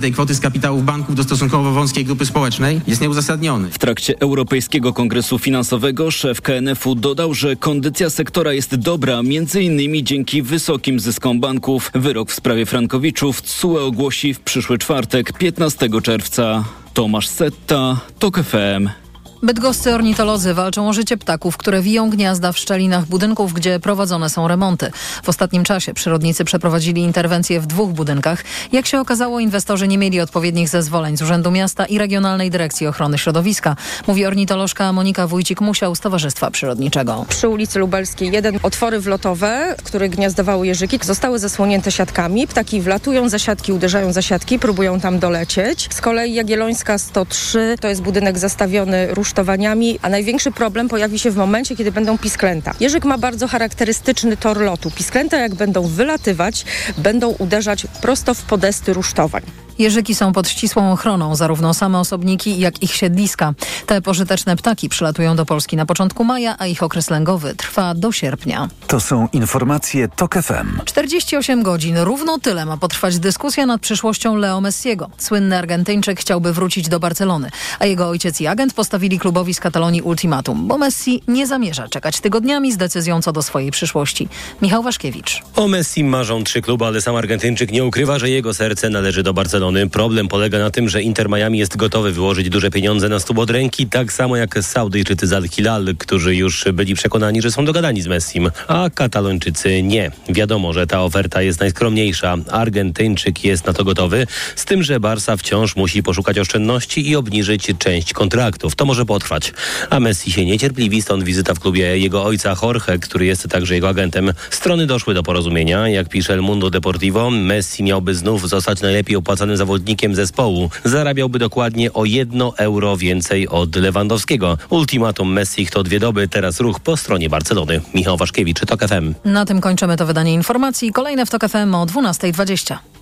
tej 0.00 0.12
kwoty 0.12 0.34
z 0.34 0.40
kapitałów 0.40 0.84
banków 0.84 1.14
do 1.14 1.24
stosunkowo 1.24 1.70
wąskiej 1.70 2.04
grupy 2.04 2.26
społecznej 2.26 2.80
jest 2.86 3.00
nieuzasadniony. 3.00 3.70
W 3.70 3.78
trakcie 3.78 4.14
Europejskiego 4.20 4.92
Kongresu 4.92 5.38
Finansowego 5.38 6.10
szef 6.10 6.40
KNF-u 6.40 6.94
dodał, 6.94 7.34
że 7.34 7.56
kondycja 7.56 8.10
sektora 8.10 8.52
jest 8.52 8.74
dobra, 8.76 9.22
innymi 9.60 10.04
dzięki 10.04 10.42
wysokim 10.42 11.00
zyskom 11.00 11.40
banków. 11.40 11.90
Wyrok 11.94 12.30
w 12.30 12.34
sprawie 12.34 12.66
Frankowiczów 12.66 13.42
TSUE 13.42 13.78
ogłosi 13.78 14.34
w 14.34 14.40
przyszły 14.40 14.78
czwartek, 14.78 15.32
15 15.38 15.88
czerwca. 16.02 16.64
Tomasz 16.94 17.28
Setta, 17.28 18.00
TOK 18.18 18.40
FM. 18.42 18.99
Bydgoscy 19.42 19.94
ornitolodzy 19.94 20.54
walczą 20.54 20.88
o 20.88 20.92
życie 20.92 21.16
ptaków, 21.16 21.56
które 21.56 21.82
wiją 21.82 22.10
gniazda 22.10 22.52
w 22.52 22.58
szczelinach 22.58 23.06
budynków, 23.06 23.52
gdzie 23.52 23.80
prowadzone 23.80 24.28
są 24.30 24.48
remonty. 24.48 24.90
W 25.22 25.28
ostatnim 25.28 25.64
czasie 25.64 25.94
przyrodnicy 25.94 26.44
przeprowadzili 26.44 27.02
interwencje 27.02 27.60
w 27.60 27.66
dwóch 27.66 27.90
budynkach. 27.90 28.44
Jak 28.72 28.86
się 28.86 29.00
okazało, 29.00 29.40
inwestorzy 29.40 29.88
nie 29.88 29.98
mieli 29.98 30.20
odpowiednich 30.20 30.68
zezwoleń 30.68 31.16
z 31.16 31.22
Urzędu 31.22 31.50
Miasta 31.50 31.86
i 31.86 31.98
Regionalnej 31.98 32.50
Dyrekcji 32.50 32.86
Ochrony 32.86 33.18
Środowiska, 33.18 33.76
mówi 34.06 34.26
ornitolożka 34.26 34.92
Monika 34.92 35.26
Wójcik-Musiał 35.26 35.94
z 35.94 36.00
Towarzystwa 36.00 36.50
Przyrodniczego. 36.50 37.24
Przy 37.28 37.48
ulicy 37.48 37.78
Lubelskiej 37.78 38.32
jeden 38.32 38.58
otwory 38.62 39.00
wlotowe, 39.00 39.74
w 39.78 39.82
których 39.82 40.10
gniazdowały 40.10 40.66
jeżyki, 40.66 40.98
zostały 41.02 41.38
zasłonięte 41.38 41.92
siatkami. 41.92 42.46
Ptaki 42.46 42.80
wlatują 42.80 43.28
za 43.28 43.38
siatki, 43.38 43.72
uderzają 43.72 44.12
za 44.12 44.22
siatki, 44.22 44.58
próbują 44.58 45.00
tam 45.00 45.18
dolecieć. 45.18 45.88
Z 45.90 46.00
kolei 46.00 46.34
Jagiellońska 46.34 46.98
103 46.98 47.76
to 47.80 47.88
jest 47.88 48.02
budynek 48.02 48.38
zastawiony 48.38 49.06
rusztowanymi 49.06 49.29
rusztowaniami, 49.30 49.98
a 50.02 50.08
największy 50.08 50.52
problem 50.52 50.88
pojawi 50.88 51.18
się 51.18 51.30
w 51.30 51.36
momencie, 51.36 51.76
kiedy 51.76 51.92
będą 51.92 52.18
pisklęta. 52.18 52.74
Jeżyk 52.80 53.04
ma 53.04 53.18
bardzo 53.18 53.48
charakterystyczny 53.48 54.36
tor 54.36 54.60
lotu. 54.60 54.90
Pisklęta 54.90 55.38
jak 55.38 55.54
będą 55.54 55.86
wylatywać, 55.86 56.64
będą 56.98 57.28
uderzać 57.28 57.86
prosto 58.00 58.34
w 58.34 58.42
podesty 58.42 58.92
rusztowań. 58.92 59.42
Jeżyki 59.80 60.14
są 60.14 60.32
pod 60.32 60.48
ścisłą 60.48 60.92
ochroną, 60.92 61.36
zarówno 61.36 61.74
same 61.74 61.98
osobniki, 61.98 62.58
jak 62.58 62.82
ich 62.82 62.94
siedliska. 62.94 63.54
Te 63.86 64.02
pożyteczne 64.02 64.56
ptaki 64.56 64.88
przylatują 64.88 65.36
do 65.36 65.46
Polski 65.46 65.76
na 65.76 65.86
początku 65.86 66.24
maja, 66.24 66.56
a 66.58 66.66
ich 66.66 66.82
okres 66.82 67.10
lęgowy 67.10 67.54
trwa 67.54 67.94
do 67.94 68.12
sierpnia. 68.12 68.68
To 68.86 69.00
są 69.00 69.28
informacje 69.32 70.08
TOK 70.08 70.34
FM. 70.34 70.80
48 70.84 71.62
godzin, 71.62 71.98
równo 71.98 72.38
tyle 72.38 72.66
ma 72.66 72.76
potrwać 72.76 73.18
dyskusja 73.18 73.66
nad 73.66 73.80
przyszłością 73.80 74.36
Leo 74.36 74.60
Messiego. 74.60 75.10
Słynny 75.18 75.58
Argentyńczyk 75.58 76.20
chciałby 76.20 76.52
wrócić 76.52 76.88
do 76.88 77.00
Barcelony, 77.00 77.50
a 77.78 77.86
jego 77.86 78.08
ojciec 78.08 78.40
i 78.40 78.46
agent 78.46 78.74
postawili 78.74 79.18
klubowi 79.20 79.54
z 79.54 79.60
Katalonii 79.60 80.02
ultimatum, 80.02 80.68
bo 80.68 80.78
Messi 80.78 81.22
nie 81.28 81.46
zamierza 81.46 81.88
czekać 81.88 82.20
tygodniami 82.20 82.72
z 82.72 82.76
decyzją 82.76 83.22
co 83.22 83.32
do 83.32 83.42
swojej 83.42 83.70
przyszłości. 83.70 84.28
Michał 84.62 84.82
Waszkiewicz. 84.82 85.42
O 85.56 85.68
Messi 85.68 86.04
marzą 86.04 86.44
trzy 86.44 86.62
kluby, 86.62 86.84
ale 86.84 87.00
sam 87.00 87.16
Argentyńczyk 87.16 87.72
nie 87.72 87.84
ukrywa, 87.84 88.18
że 88.18 88.30
jego 88.30 88.54
serce 88.54 88.90
należy 88.90 89.22
do 89.22 89.34
Barcelony. 89.34 89.90
Problem 89.90 90.28
polega 90.28 90.58
na 90.58 90.70
tym, 90.70 90.88
że 90.88 91.02
Inter 91.02 91.28
Miami 91.28 91.58
jest 91.58 91.76
gotowy 91.76 92.12
wyłożyć 92.12 92.50
duże 92.50 92.70
pieniądze 92.70 93.08
na 93.08 93.20
stół 93.20 93.40
od 93.40 93.50
ręki, 93.50 93.86
tak 93.86 94.12
samo 94.12 94.36
jak 94.36 94.58
Saudyjczycy 94.62 95.26
z 95.26 95.32
Al-Hilal, 95.32 95.86
którzy 95.98 96.36
już 96.36 96.64
byli 96.72 96.94
przekonani, 96.94 97.42
że 97.42 97.50
są 97.50 97.64
dogadani 97.64 98.02
z 98.02 98.06
Messim, 98.06 98.50
a 98.68 98.90
Katalończycy 98.94 99.82
nie. 99.82 100.10
Wiadomo, 100.28 100.72
że 100.72 100.86
ta 100.86 101.02
oferta 101.02 101.42
jest 101.42 101.60
najskromniejsza. 101.60 102.36
Argentyńczyk 102.50 103.44
jest 103.44 103.66
na 103.66 103.72
to 103.72 103.84
gotowy, 103.84 104.26
z 104.56 104.64
tym, 104.64 104.82
że 104.82 105.00
Barsa 105.00 105.36
wciąż 105.36 105.76
musi 105.76 106.02
poszukać 106.02 106.38
oszczędności 106.38 107.10
i 107.10 107.16
obniżyć 107.16 107.72
część 107.78 108.12
kontraktów. 108.12 108.74
To 108.74 108.84
może 108.84 109.04
potrwać. 109.10 109.52
A 109.90 110.00
Messi 110.00 110.32
się 110.32 110.46
niecierpliwi, 110.46 111.02
stąd 111.02 111.24
wizyta 111.24 111.54
w 111.54 111.60
klubie 111.60 111.98
jego 111.98 112.24
ojca 112.24 112.56
Jorge, 112.62 112.98
który 113.00 113.26
jest 113.26 113.48
także 113.48 113.74
jego 113.74 113.88
agentem. 113.88 114.32
Strony 114.50 114.86
doszły 114.86 115.14
do 115.14 115.22
porozumienia. 115.22 115.88
Jak 115.88 116.08
pisze 116.08 116.32
El 116.32 116.42
Mundo 116.42 116.70
Deportivo, 116.70 117.30
Messi 117.30 117.82
miałby 117.82 118.14
znów 118.14 118.48
zostać 118.48 118.80
najlepiej 118.80 119.16
opłacanym 119.16 119.56
zawodnikiem 119.56 120.14
zespołu. 120.14 120.70
Zarabiałby 120.84 121.38
dokładnie 121.38 121.92
o 121.92 122.04
jedno 122.04 122.52
euro 122.56 122.96
więcej 122.96 123.48
od 123.48 123.76
Lewandowskiego. 123.76 124.58
Ultimatum 124.68 125.32
Messi 125.32 125.66
to 125.66 125.82
dwie 125.82 126.00
doby, 126.00 126.28
teraz 126.28 126.60
ruch 126.60 126.80
po 126.80 126.96
stronie 126.96 127.28
Barcelony. 127.28 127.80
Michał 127.94 128.16
Waszkiewicz, 128.16 128.60
TOK 128.60 128.80
FM. 128.88 129.14
Na 129.24 129.44
tym 129.44 129.60
kończymy 129.60 129.96
to 129.96 130.06
wydanie 130.06 130.34
informacji. 130.34 130.92
Kolejne 130.92 131.26
w 131.26 131.30
TOK 131.30 131.48
FM 131.48 131.74
o 131.74 131.86
12.20. 131.86 132.99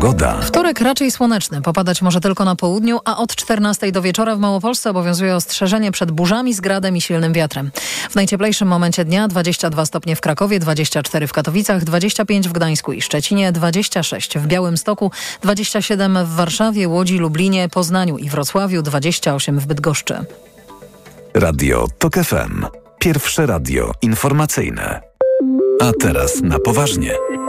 Pogoda. 0.00 0.40
Wtorek 0.42 0.80
raczej 0.80 1.10
słoneczny. 1.10 1.62
Popadać 1.62 2.02
może 2.02 2.20
tylko 2.20 2.44
na 2.44 2.56
południu, 2.56 3.00
a 3.04 3.16
od 3.16 3.34
14 3.34 3.92
do 3.92 4.02
wieczora 4.02 4.36
w 4.36 4.38
Małopolsce 4.38 4.90
obowiązuje 4.90 5.36
ostrzeżenie 5.36 5.92
przed 5.92 6.10
burzami 6.10 6.54
z 6.54 6.60
gradem 6.60 6.96
i 6.96 7.00
silnym 7.00 7.32
wiatrem. 7.32 7.70
W 8.10 8.14
najcieplejszym 8.14 8.68
momencie 8.68 9.04
dnia 9.04 9.28
22 9.28 9.86
stopnie 9.86 10.16
w 10.16 10.20
Krakowie, 10.20 10.58
24 10.60 11.26
w 11.26 11.32
Katowicach, 11.32 11.84
25 11.84 12.48
w 12.48 12.52
Gdańsku 12.52 12.92
i 12.92 13.02
Szczecinie, 13.02 13.52
26 13.52 14.38
w 14.38 14.46
Białymstoku, 14.46 15.10
27 15.42 16.24
w 16.24 16.34
Warszawie, 16.34 16.88
Łodzi, 16.88 17.18
Lublinie, 17.18 17.68
Poznaniu 17.68 18.18
i 18.18 18.28
Wrocławiu, 18.28 18.82
28 18.82 19.58
w 19.58 19.66
Bydgoszczy. 19.66 20.14
Radio 21.34 21.86
TOK 21.98 22.14
FM. 22.14 22.66
Pierwsze 22.98 23.46
radio 23.46 23.92
informacyjne. 24.02 25.00
A 25.82 25.92
teraz 26.00 26.40
na 26.42 26.58
poważnie. 26.58 27.39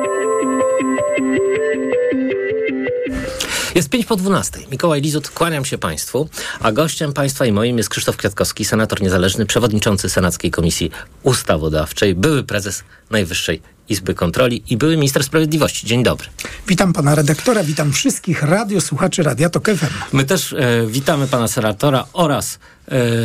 Jest 3.75 3.89
5 3.89 4.05
po 4.05 4.15
12. 4.15 4.59
Mikołaj 4.71 5.01
Lizut, 5.01 5.29
kłaniam 5.29 5.65
się 5.65 5.77
Państwu, 5.77 6.29
a 6.59 6.71
gościem 6.71 7.13
Państwa 7.13 7.45
i 7.45 7.51
moim 7.51 7.77
jest 7.77 7.89
Krzysztof 7.89 8.17
Kwiatkowski, 8.17 8.65
senator 8.65 9.01
niezależny, 9.01 9.45
przewodniczący 9.45 10.09
Senackiej 10.09 10.51
Komisji 10.51 10.91
Ustawodawczej, 11.23 12.15
były 12.15 12.43
prezes 12.43 12.83
Najwyższej 13.09 13.61
Izby 13.89 14.13
Kontroli 14.13 14.63
i 14.69 14.77
były 14.77 14.95
minister 14.95 15.23
sprawiedliwości. 15.23 15.87
Dzień 15.87 16.03
dobry. 16.03 16.27
Witam 16.67 16.93
pana 16.93 17.15
redaktora, 17.15 17.63
witam 17.63 17.91
wszystkich 17.91 18.43
radiosłuchaczy 18.43 19.23
Radia 19.23 19.49
Tok 19.49 19.69
FM. 19.69 19.93
My 20.13 20.25
też 20.25 20.53
e, 20.53 20.87
witamy 20.87 21.27
pana 21.27 21.47
senatora 21.47 22.05
oraz 22.13 22.59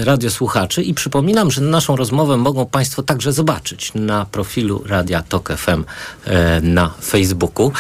radiosłuchaczy 0.05 0.83
i 0.83 0.95
przypominam, 0.95 1.51
że 1.51 1.61
naszą 1.61 1.97
rozmowę 1.97 2.37
mogą 2.37 2.67
państwo 2.67 3.03
także 3.03 3.33
zobaczyć 3.33 3.93
na 3.95 4.27
profilu 4.27 4.83
Radia 4.87 5.23
Tok 5.23 5.53
FM 5.57 5.85
e, 6.25 6.61
na 6.61 6.95
Facebooku. 7.05 7.73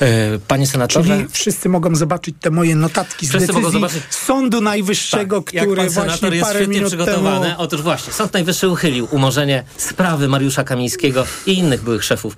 E, 0.00 0.38
panie 0.48 0.66
senatorze... 0.66 1.16
Czyli 1.16 1.28
wszyscy 1.28 1.68
mogą 1.68 1.94
zobaczyć 1.96 2.34
te 2.40 2.50
moje 2.50 2.76
notatki 2.76 3.26
z 3.26 3.28
Wszyscy 3.28 3.46
decyzji 3.46 3.62
mogą 3.62 3.78
zobaczyć- 3.78 4.02
Sądu 4.10 4.60
Najwyższego, 4.60 5.42
Tak, 5.42 5.54
jak 5.54 5.64
który 5.64 5.76
pan 5.82 5.90
senator 5.90 6.10
właśnie 6.20 6.36
jest 6.36 6.46
parę 6.46 6.58
świetnie 6.58 6.74
minut 6.74 6.88
przygotowany. 6.88 7.46
temu... 7.46 7.60
Otóż 7.62 7.82
właśnie, 7.82 8.12
Sąd 8.12 8.32
Najwyższy 8.32 8.68
uchylił 8.68 9.08
umorzenie 9.10 9.64
sprawy 9.76 10.28
Mariusza 10.28 10.64
Kamińskiego 10.64 11.26
i 11.46 11.58
innych 11.58 11.82
byłych 11.82 12.04
szefów 12.04 12.36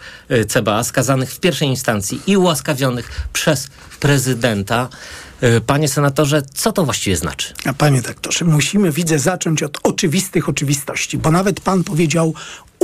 CBA 0.49 0.85
skazanych 0.85 1.31
w 1.33 1.41
pierwszej 1.41 1.69
instancji 1.69 2.21
i 2.27 2.37
ułaskawionych 2.37 3.27
przez 3.33 3.69
prezydenta. 4.01 4.89
Y, 5.45 5.61
Panie 5.61 5.89
senatorze, 5.89 6.43
co 6.55 6.73
to 6.73 6.85
właściwie 6.85 7.17
znaczy? 7.17 7.55
A 7.65 7.73
Panie 7.73 8.03
doktorze, 8.03 8.45
musimy, 8.45 8.93
widzę, 8.93 9.19
zacząć 9.19 9.63
od 9.63 9.79
oczywistych 9.83 10.49
oczywistości, 10.49 11.19
bo 11.19 11.31
nawet 11.31 11.61
pan 11.61 11.85
powiedział 11.85 12.35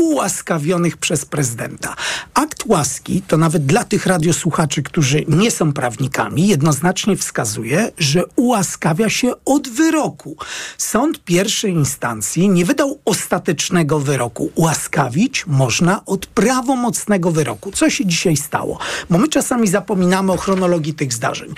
ułaskawionych 0.00 0.97
przez 0.97 1.25
prezydenta. 1.25 1.97
Akt 2.34 2.62
łaski 2.66 3.22
to 3.28 3.37
nawet 3.37 3.66
dla 3.66 3.84
tych 3.84 4.06
radiosłuchaczy, 4.06 4.83
którzy 4.83 5.25
nie 5.28 5.50
są 5.50 5.72
prawnikami, 5.72 6.49
jednoznacznie 6.49 7.16
wskazuje, 7.16 7.93
że 7.99 8.22
ułaskawia 8.37 9.09
się 9.10 9.33
od 9.44 9.69
wyroku. 9.69 10.37
Sąd 10.78 11.25
pierwszej 11.25 11.72
instancji 11.72 12.49
nie 12.49 12.65
wydał 12.65 13.00
ostatecznego 13.05 14.00
wyroku. 14.00 14.50
Ułaskawić 14.55 15.47
można 15.47 16.05
od 16.05 16.27
prawomocnego 16.27 17.31
wyroku. 17.31 17.72
Co 17.72 17.91
się 17.91 18.06
dzisiaj 18.06 18.37
stało? 18.37 18.78
Bo 19.10 19.19
my 19.19 19.28
czasami 19.28 19.69
zapominamy 19.69 20.33
o 20.33 20.37
chronologii 20.37 20.94
tych 20.94 21.12
zdarzeń. 21.12 21.50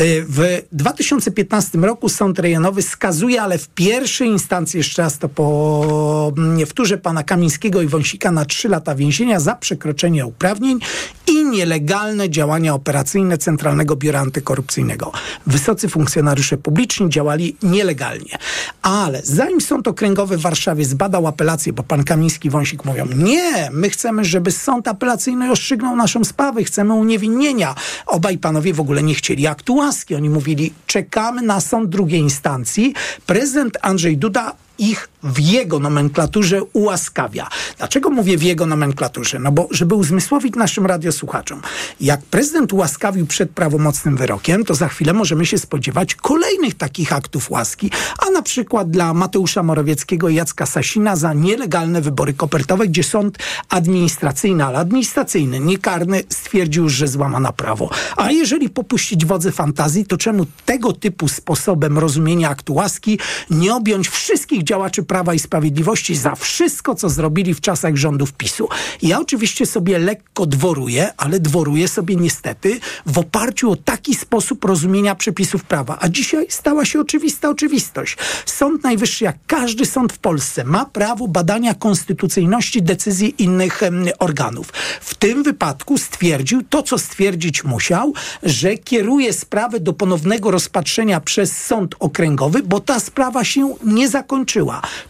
Y, 0.00 0.24
W 0.28 0.62
2015 0.72 1.78
roku 1.78 2.08
sąd 2.08 2.38
rejonowy 2.38 2.82
skazuje, 2.82 3.42
ale 3.42 3.58
w 3.58 3.68
pierwszej 3.68 4.28
instancji, 4.28 4.78
jeszcze 4.78 5.02
raz 5.02 5.18
to 5.18 5.28
powtórzę, 5.28 6.98
pana 6.98 7.22
Kamińskiego 7.22 7.82
i 7.84 7.88
Wąsika 7.88 8.30
na 8.32 8.44
trzy 8.44 8.68
lata 8.68 8.94
więzienia 8.94 9.40
za 9.40 9.54
przekroczenie 9.54 10.26
uprawnień 10.26 10.78
i 11.26 11.44
nielegalne 11.44 12.30
działania 12.30 12.74
operacyjne 12.74 13.38
Centralnego 13.38 13.96
Biura 13.96 14.20
Antykorupcyjnego. 14.20 15.12
Wysocy 15.46 15.88
funkcjonariusze 15.88 16.56
publiczni 16.56 17.10
działali 17.10 17.56
nielegalnie. 17.62 18.38
Ale 18.82 19.20
zanim 19.24 19.60
Sąd 19.60 19.88
Okręgowy 19.88 20.36
w 20.36 20.40
Warszawie 20.40 20.84
zbadał 20.84 21.26
apelację, 21.26 21.72
bo 21.72 21.82
pan 21.82 22.04
Kamiński 22.04 22.50
Wąsik 22.50 22.84
mówią, 22.84 23.06
nie, 23.16 23.68
my 23.72 23.90
chcemy, 23.90 24.24
żeby 24.24 24.50
sąd 24.52 24.88
apelacyjny 24.88 25.48
rozstrzygnął 25.48 25.96
naszą 25.96 26.24
sprawę, 26.24 26.64
chcemy 26.64 26.94
uniewinnienia. 26.94 27.74
Obaj 28.06 28.38
panowie 28.38 28.74
w 28.74 28.80
ogóle 28.80 29.02
nie 29.02 29.14
chcieli 29.14 29.46
aktu 29.46 29.74
łaski. 29.74 30.14
Oni 30.14 30.30
mówili, 30.30 30.72
czekamy 30.86 31.42
na 31.42 31.60
sąd 31.60 31.90
drugiej 31.90 32.20
instancji. 32.20 32.94
Prezydent 33.26 33.78
Andrzej 33.82 34.16
Duda 34.16 34.52
ich 34.78 35.08
w 35.22 35.38
jego 35.38 35.78
nomenklaturze 35.78 36.64
ułaskawia. 36.64 37.48
Dlaczego 37.78 38.10
mówię 38.10 38.38
w 38.38 38.42
jego 38.42 38.66
nomenklaturze? 38.66 39.38
No 39.38 39.52
bo, 39.52 39.68
żeby 39.70 39.94
uzmysłowić 39.94 40.54
naszym 40.54 40.86
radiosłuchaczom, 40.86 41.62
jak 42.00 42.22
prezydent 42.22 42.72
ułaskawił 42.72 43.26
przed 43.26 43.50
prawomocnym 43.50 44.16
wyrokiem, 44.16 44.64
to 44.64 44.74
za 44.74 44.88
chwilę 44.88 45.12
możemy 45.12 45.46
się 45.46 45.58
spodziewać 45.58 46.14
kolejnych 46.14 46.74
takich 46.74 47.12
aktów 47.12 47.50
łaski, 47.50 47.90
a 48.18 48.30
na 48.30 48.42
przykład 48.42 48.90
dla 48.90 49.14
Mateusza 49.14 49.62
Morawieckiego 49.62 50.28
i 50.28 50.34
Jacka 50.34 50.66
Sasina 50.66 51.16
za 51.16 51.32
nielegalne 51.32 52.00
wybory 52.00 52.34
kopertowe, 52.34 52.88
gdzie 52.88 53.02
sąd 53.02 53.38
administracyjny, 53.68 54.64
ale 54.64 54.78
administracyjny, 54.78 55.60
nie 55.60 55.78
karny, 55.78 56.22
stwierdził, 56.28 56.88
że 56.88 57.08
złamano 57.08 57.52
prawo. 57.52 57.90
A 58.16 58.30
jeżeli 58.30 58.70
popuścić 58.70 59.26
wodze 59.26 59.52
fantazji, 59.52 60.06
to 60.06 60.16
czemu 60.16 60.46
tego 60.66 60.92
typu 60.92 61.28
sposobem 61.28 61.98
rozumienia 61.98 62.48
aktu 62.48 62.74
łaski 62.74 63.18
nie 63.50 63.74
objąć 63.74 64.08
wszystkich 64.08 64.63
działaczy 64.64 65.02
Prawa 65.02 65.34
i 65.34 65.38
Sprawiedliwości 65.38 66.16
za 66.16 66.34
wszystko, 66.34 66.94
co 66.94 67.08
zrobili 67.08 67.54
w 67.54 67.60
czasach 67.60 67.96
rządów 67.96 68.32
PiSu? 68.32 68.68
Ja 69.02 69.20
oczywiście 69.20 69.66
sobie 69.66 69.98
lekko 69.98 70.46
dworuję, 70.46 71.12
ale 71.16 71.40
dworuję 71.40 71.88
sobie 71.88 72.16
niestety 72.16 72.80
w 73.06 73.18
oparciu 73.18 73.70
o 73.70 73.76
taki 73.76 74.14
sposób 74.14 74.64
rozumienia 74.64 75.14
przepisów 75.14 75.64
prawa. 75.64 75.98
A 76.00 76.08
dzisiaj 76.08 76.46
stała 76.48 76.84
się 76.84 77.00
oczywista 77.00 77.48
oczywistość. 77.48 78.16
Sąd 78.46 78.84
Najwyższy, 78.84 79.24
jak 79.24 79.36
każdy 79.46 79.86
sąd 79.86 80.12
w 80.12 80.18
Polsce, 80.18 80.64
ma 80.64 80.84
prawo 80.84 81.28
badania 81.28 81.74
konstytucyjności 81.74 82.82
decyzji 82.82 83.34
innych 83.38 83.82
em, 83.82 84.04
organów. 84.18 84.72
W 85.00 85.14
tym 85.14 85.42
wypadku 85.42 85.98
stwierdził 85.98 86.62
to, 86.62 86.82
co 86.82 86.98
stwierdzić 86.98 87.64
musiał, 87.64 88.12
że 88.42 88.78
kieruje 88.78 89.32
sprawę 89.32 89.80
do 89.80 89.92
ponownego 89.92 90.50
rozpatrzenia 90.50 91.20
przez 91.20 91.64
sąd 91.64 91.94
okręgowy, 91.98 92.62
bo 92.62 92.80
ta 92.80 93.00
sprawa 93.00 93.44
się 93.44 93.74
nie 93.84 94.08
zakończyła. 94.08 94.53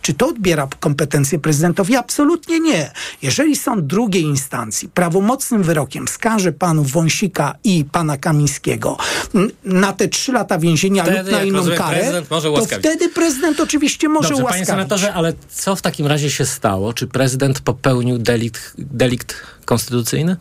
Czy 0.03 0.15
to 0.15 0.27
odbiera 0.29 0.69
kompetencje 0.81 1.39
prezydentowi? 1.39 1.97
Absolutnie 1.97 2.61
nie. 2.61 2.91
Jeżeli 3.23 3.57
sąd 3.57 3.87
drugiej 3.87 4.23
instancji 4.23 4.89
prawomocnym 4.89 5.63
wyrokiem 5.63 6.09
skaże 6.09 6.53
panów 6.53 6.93
Wąsika 6.93 7.55
i 7.65 7.85
pana 7.93 8.17
Kamińskiego 8.17 8.97
m, 9.35 9.51
na 9.65 9.93
te 9.93 10.09
trzy 10.09 10.33
lata 10.33 10.59
więzienia 10.59 11.03
Wtedy, 11.03 11.23
lub 11.23 11.31
na 11.33 11.43
inną 11.45 11.59
rozumiem, 11.59 11.79
karę, 11.79 12.23
to 12.41 12.65
wtedy 12.79 13.09
prezydent 13.09 13.61
oczywiście 13.61 14.09
może 14.09 14.29
Dobrze, 14.29 14.35
panie 14.45 14.45
ułaskawić. 14.45 14.69
senatorze, 14.69 15.15
ale 15.15 15.33
co 15.51 15.77
w 15.77 15.83
takim 15.83 16.07
razie 16.07 16.31
się 16.31 16.47
stało? 16.47 16.93
Czy 16.93 17.07
prezydent 17.07 17.61
popełnił 17.61 18.19
delikt, 18.19 18.75
delikt 18.79 19.37
konstytucyjny? 19.65 20.37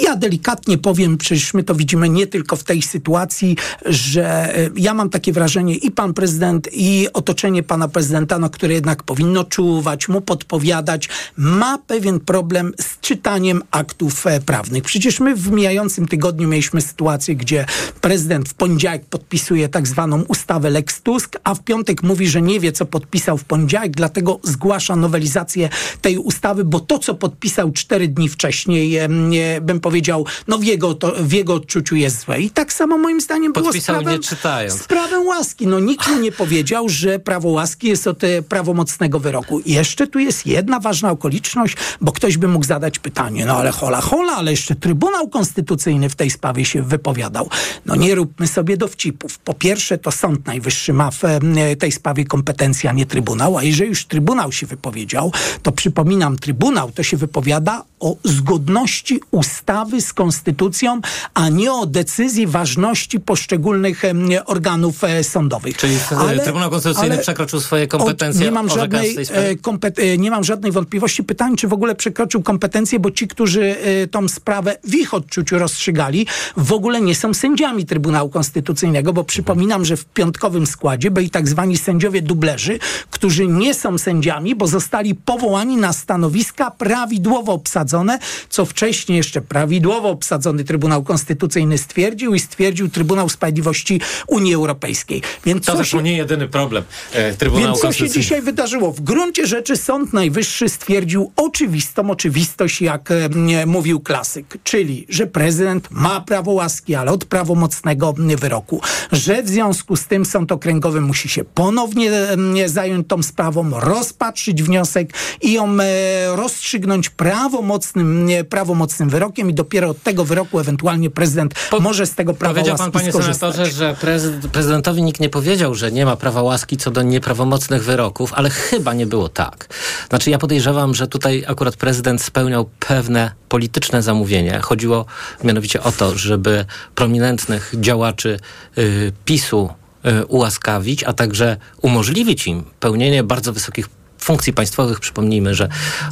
Ja 0.00 0.16
delikatnie 0.16 0.78
powiem, 0.78 1.18
przecież 1.18 1.54
my 1.54 1.64
to 1.64 1.74
widzimy 1.74 2.08
nie 2.08 2.26
tylko 2.26 2.56
w 2.56 2.64
tej 2.64 2.82
sytuacji, 2.82 3.56
że 3.86 4.56
e, 4.56 4.70
ja 4.76 4.94
mam 4.94 5.10
takie 5.10 5.32
wrażenie 5.32 5.74
i 5.74 5.90
pan 5.90 6.14
prezydent, 6.14 6.68
i 6.72 7.08
otoczenie 7.12 7.62
pana 7.62 7.88
prezydenta, 7.88 8.38
no, 8.38 8.50
które 8.50 8.74
jednak 8.74 9.02
powinno 9.02 9.44
czuwać, 9.44 10.08
mu 10.08 10.20
podpowiadać, 10.20 11.08
ma 11.36 11.78
pewien 11.78 12.20
problem 12.20 12.72
z 12.80 13.00
czytaniem 13.00 13.62
aktów 13.70 14.26
e, 14.26 14.40
prawnych. 14.40 14.82
Przecież 14.82 15.20
my 15.20 15.34
w 15.36 15.50
mijającym 15.50 16.08
tygodniu 16.08 16.48
mieliśmy 16.48 16.80
sytuację, 16.80 17.36
gdzie 17.36 17.66
prezydent 18.00 18.48
w 18.48 18.54
poniedziałek 18.54 19.04
podpisuje 19.04 19.68
tak 19.68 19.88
zwaną 19.88 20.22
ustawę 20.22 20.70
Lex 20.70 21.02
Tusk, 21.02 21.38
a 21.44 21.54
w 21.54 21.64
piątek 21.64 22.02
mówi, 22.02 22.28
że 22.28 22.42
nie 22.42 22.60
wie, 22.60 22.72
co 22.72 22.86
podpisał 22.86 23.38
w 23.38 23.44
poniedziałek, 23.44 23.92
dlatego 23.92 24.40
zgłasza 24.42 24.96
nowelizację 24.96 25.68
tej 26.00 26.18
ustawy, 26.18 26.64
bo 26.64 26.80
to, 26.80 26.98
co 26.98 27.14
podpisał 27.14 27.72
cztery 27.72 28.08
dni 28.08 28.28
wcześniej, 28.28 28.51
em, 29.00 29.30
nie, 29.30 29.60
bym 29.62 29.80
powiedział, 29.80 30.26
no 30.48 30.58
w 30.58 30.64
jego, 30.64 30.94
to, 30.94 31.12
w 31.18 31.32
jego 31.32 31.54
odczuciu 31.54 31.96
jest 31.96 32.20
złe. 32.20 32.40
I 32.40 32.50
tak 32.50 32.72
samo 32.72 32.98
moim 32.98 33.20
zdaniem 33.20 33.52
było 33.52 33.66
Podpisał 33.66 33.96
sprawę, 33.96 34.16
nie 34.16 34.22
czytając. 34.22 34.82
sprawę 34.82 35.20
łaski. 35.20 35.66
No 35.66 35.80
nikt 35.80 36.08
mu 36.08 36.18
nie 36.18 36.32
powiedział, 36.32 36.88
że 36.88 37.18
prawo 37.18 37.48
łaski 37.48 37.88
jest 37.88 38.06
od 38.06 38.24
e, 38.24 38.42
prawomocnego 38.42 39.20
wyroku. 39.20 39.60
I 39.60 39.72
jeszcze 39.72 40.06
tu 40.06 40.18
jest 40.18 40.46
jedna 40.46 40.80
ważna 40.80 41.10
okoliczność, 41.10 41.76
bo 42.00 42.12
ktoś 42.12 42.36
by 42.36 42.48
mógł 42.48 42.64
zadać 42.64 42.98
pytanie, 42.98 43.46
no 43.46 43.56
ale 43.56 43.70
hola, 43.70 44.00
hola, 44.00 44.32
ale 44.32 44.50
jeszcze 44.50 44.74
Trybunał 44.74 45.28
Konstytucyjny 45.28 46.08
w 46.08 46.14
tej 46.14 46.30
sprawie 46.30 46.64
się 46.64 46.82
wypowiadał. 46.82 47.48
No 47.86 47.96
nie 47.96 48.14
róbmy 48.14 48.46
sobie 48.46 48.76
dowcipów. 48.76 49.38
Po 49.38 49.54
pierwsze, 49.54 49.98
to 49.98 50.10
Sąd 50.12 50.46
Najwyższy 50.46 50.92
ma 50.92 51.10
w 51.10 51.24
em, 51.24 51.54
tej 51.78 51.92
sprawie 51.92 52.24
kompetencje, 52.24 52.90
a 52.90 52.92
nie 52.92 53.06
Trybunał, 53.06 53.58
a 53.58 53.62
jeżeli 53.62 53.90
już 53.90 54.06
Trybunał 54.06 54.52
się 54.52 54.66
wypowiedział, 54.66 55.32
to 55.62 55.72
przypominam, 55.72 56.36
Trybunał 56.36 56.92
to 56.92 57.02
się 57.02 57.16
wypowiada 57.16 57.82
o 58.00 58.16
zgodności 58.42 59.20
ustawy 59.30 60.00
z 60.00 60.12
konstytucją, 60.12 61.00
a 61.34 61.48
nie 61.48 61.72
o 61.72 61.86
decyzji 61.86 62.46
ważności 62.46 63.20
poszczególnych 63.20 64.02
organów 64.46 65.04
e, 65.04 65.24
sądowych. 65.24 65.76
Czyli 65.76 65.96
e, 66.30 66.38
Trybunał 66.38 66.70
Konstytucyjny 66.70 67.18
przekroczył 67.18 67.60
swoje 67.60 67.86
kompetencje, 67.86 68.44
nie 68.44 68.50
mam 68.50 68.68
żadnej, 68.68 69.16
e, 69.30 69.56
kompet, 69.56 69.98
e, 69.98 70.18
nie 70.18 70.30
mam 70.30 70.44
żadnej 70.44 70.72
wątpliwości. 70.72 71.24
Pytanie, 71.24 71.56
czy 71.56 71.68
w 71.68 71.72
ogóle 71.72 71.94
przekroczył 71.94 72.42
kompetencje, 72.42 72.98
bo 72.98 73.10
ci, 73.10 73.28
którzy 73.28 73.76
tą 74.10 74.28
sprawę 74.28 74.76
w 74.84 74.94
ich 74.94 75.14
odczuciu 75.14 75.58
rozstrzygali, 75.58 76.26
w 76.56 76.72
ogóle 76.72 77.00
nie 77.00 77.14
są 77.14 77.34
sędziami 77.34 77.86
Trybunału 77.86 78.30
Konstytucyjnego, 78.30 79.12
bo 79.12 79.24
przypominam, 79.24 79.84
że 79.84 79.96
w 79.96 80.04
piątkowym 80.04 80.66
składzie 80.66 81.10
byli 81.10 81.30
tak 81.30 81.48
zwani 81.48 81.78
sędziowie 81.78 82.22
dublerzy, 82.22 82.78
którzy 83.10 83.46
nie 83.46 83.74
są 83.74 83.98
sędziami, 83.98 84.54
bo 84.54 84.66
zostali 84.66 85.14
powołani 85.14 85.76
na 85.76 85.92
stanowiska 85.92 86.70
prawidłowo 86.70 87.52
obsadzone, 87.52 88.18
co 88.48 88.64
wcześniej 88.64 89.16
jeszcze 89.16 89.40
prawidłowo 89.40 90.08
obsadzony 90.08 90.64
Trybunał 90.64 91.02
Konstytucyjny 91.02 91.78
stwierdził 91.78 92.34
i 92.34 92.40
stwierdził 92.40 92.88
Trybunał 92.88 93.28
Sprawiedliwości 93.28 94.00
Unii 94.26 94.54
Europejskiej. 94.54 95.22
Więc 95.46 95.66
To 95.66 95.76
zresztą 95.76 95.98
się- 95.98 96.02
nie 96.02 96.16
jedyny 96.16 96.48
problem 96.48 96.84
e, 97.12 97.34
Trybunału 97.34 97.66
więc 97.66 97.80
co 97.80 97.92
się 97.92 98.10
dzisiaj 98.10 98.42
wydarzyło? 98.42 98.92
W 98.92 99.00
gruncie 99.00 99.46
rzeczy 99.46 99.76
Sąd 99.76 100.12
Najwyższy 100.12 100.68
stwierdził 100.68 101.32
oczywistą 101.36 102.10
oczywistość, 102.10 102.80
jak 102.82 103.10
e, 103.10 103.28
mówił 103.66 104.00
klasyk, 104.00 104.58
czyli, 104.64 105.06
że 105.08 105.26
prezydent 105.26 105.88
ma 105.90 106.20
prawo 106.20 106.52
łaski, 106.52 106.94
ale 106.94 107.12
od 107.12 107.24
prawomocnego 107.24 108.14
wyroku, 108.36 108.80
że 109.12 109.42
w 109.42 109.48
związku 109.48 109.96
z 109.96 110.04
tym 110.06 110.24
Sąd 110.24 110.52
Okręgowy 110.52 111.00
musi 111.00 111.28
się 111.28 111.44
ponownie 111.44 112.12
m, 112.12 112.54
zająć 112.66 113.08
tą 113.08 113.22
sprawą, 113.22 113.80
rozpatrzyć 113.80 114.62
wniosek 114.62 115.12
i 115.42 115.52
ją 115.52 115.76
e, 115.80 116.36
rozstrzygnąć 116.36 117.10
prawomocnym, 117.10 118.21
prawomocnym 118.48 119.08
wyrokiem 119.10 119.50
i 119.50 119.54
dopiero 119.54 119.88
od 119.88 120.02
tego 120.02 120.24
wyroku 120.24 120.58
ewentualnie 120.60 121.10
prezydent 121.10 121.54
może 121.80 122.06
z 122.06 122.14
tego 122.14 122.34
prawa 122.34 122.54
Powiedział 122.54 122.72
łaski 122.72 122.84
pan, 122.84 122.92
panie 122.92 123.12
skorzystać. 123.12 123.54
senatorze, 123.54 123.76
że 123.78 123.94
prezyd- 123.94 124.48
prezydentowi 124.48 125.02
nikt 125.02 125.20
nie 125.20 125.28
powiedział, 125.28 125.74
że 125.74 125.92
nie 125.92 126.04
ma 126.04 126.16
prawa 126.16 126.42
łaski 126.42 126.76
co 126.76 126.90
do 126.90 127.02
nieprawomocnych 127.02 127.84
wyroków, 127.84 128.32
ale 128.34 128.50
chyba 128.50 128.94
nie 128.94 129.06
było 129.06 129.28
tak. 129.28 129.68
Znaczy 130.08 130.30
ja 130.30 130.38
podejrzewam, 130.38 130.94
że 130.94 131.08
tutaj 131.08 131.44
akurat 131.48 131.76
prezydent 131.76 132.22
spełniał 132.22 132.70
pewne 132.78 133.32
polityczne 133.48 134.02
zamówienie. 134.02 134.58
Chodziło 134.62 135.06
mianowicie 135.44 135.82
o 135.82 135.92
to, 135.92 136.18
żeby 136.18 136.64
prominentnych 136.94 137.74
działaczy 137.80 138.38
y, 138.78 139.12
PiSu 139.24 139.70
y, 140.06 140.26
ułaskawić, 140.26 141.04
a 141.04 141.12
także 141.12 141.56
umożliwić 141.82 142.46
im 142.46 142.64
pełnienie 142.80 143.22
bardzo 143.22 143.52
wysokich 143.52 143.88
funkcji 144.22 144.52
państwowych. 144.52 145.00
Przypomnijmy, 145.00 145.54
że 145.54 145.68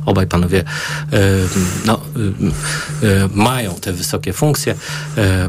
obaj 0.07 0.27
panowie 0.27 0.59
e, 0.61 0.65
no, 1.85 2.01
e, 3.03 3.25
e, 3.25 3.29
mają 3.35 3.75
te 3.75 3.93
wysokie 3.93 4.33
funkcje. 4.33 4.75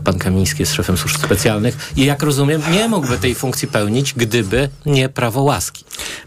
Pan 0.04 0.19
Kamiński 0.19 0.62
jest 0.62 0.74
szefem 0.74 0.98
służb 0.98 1.18
specjalnych 1.18 1.92
i 1.96 2.06
jak 2.06 2.24
rozumiem, 2.24 2.62
nie 2.72 2.88
mógłby 2.88 3.18
tej 3.18 3.36
funkcji 3.36 3.68
pełnić, 3.68 4.13
gdyby 4.13 4.70
nie 4.86 5.10
prawo 5.10 5.41
łaski. 5.41 5.86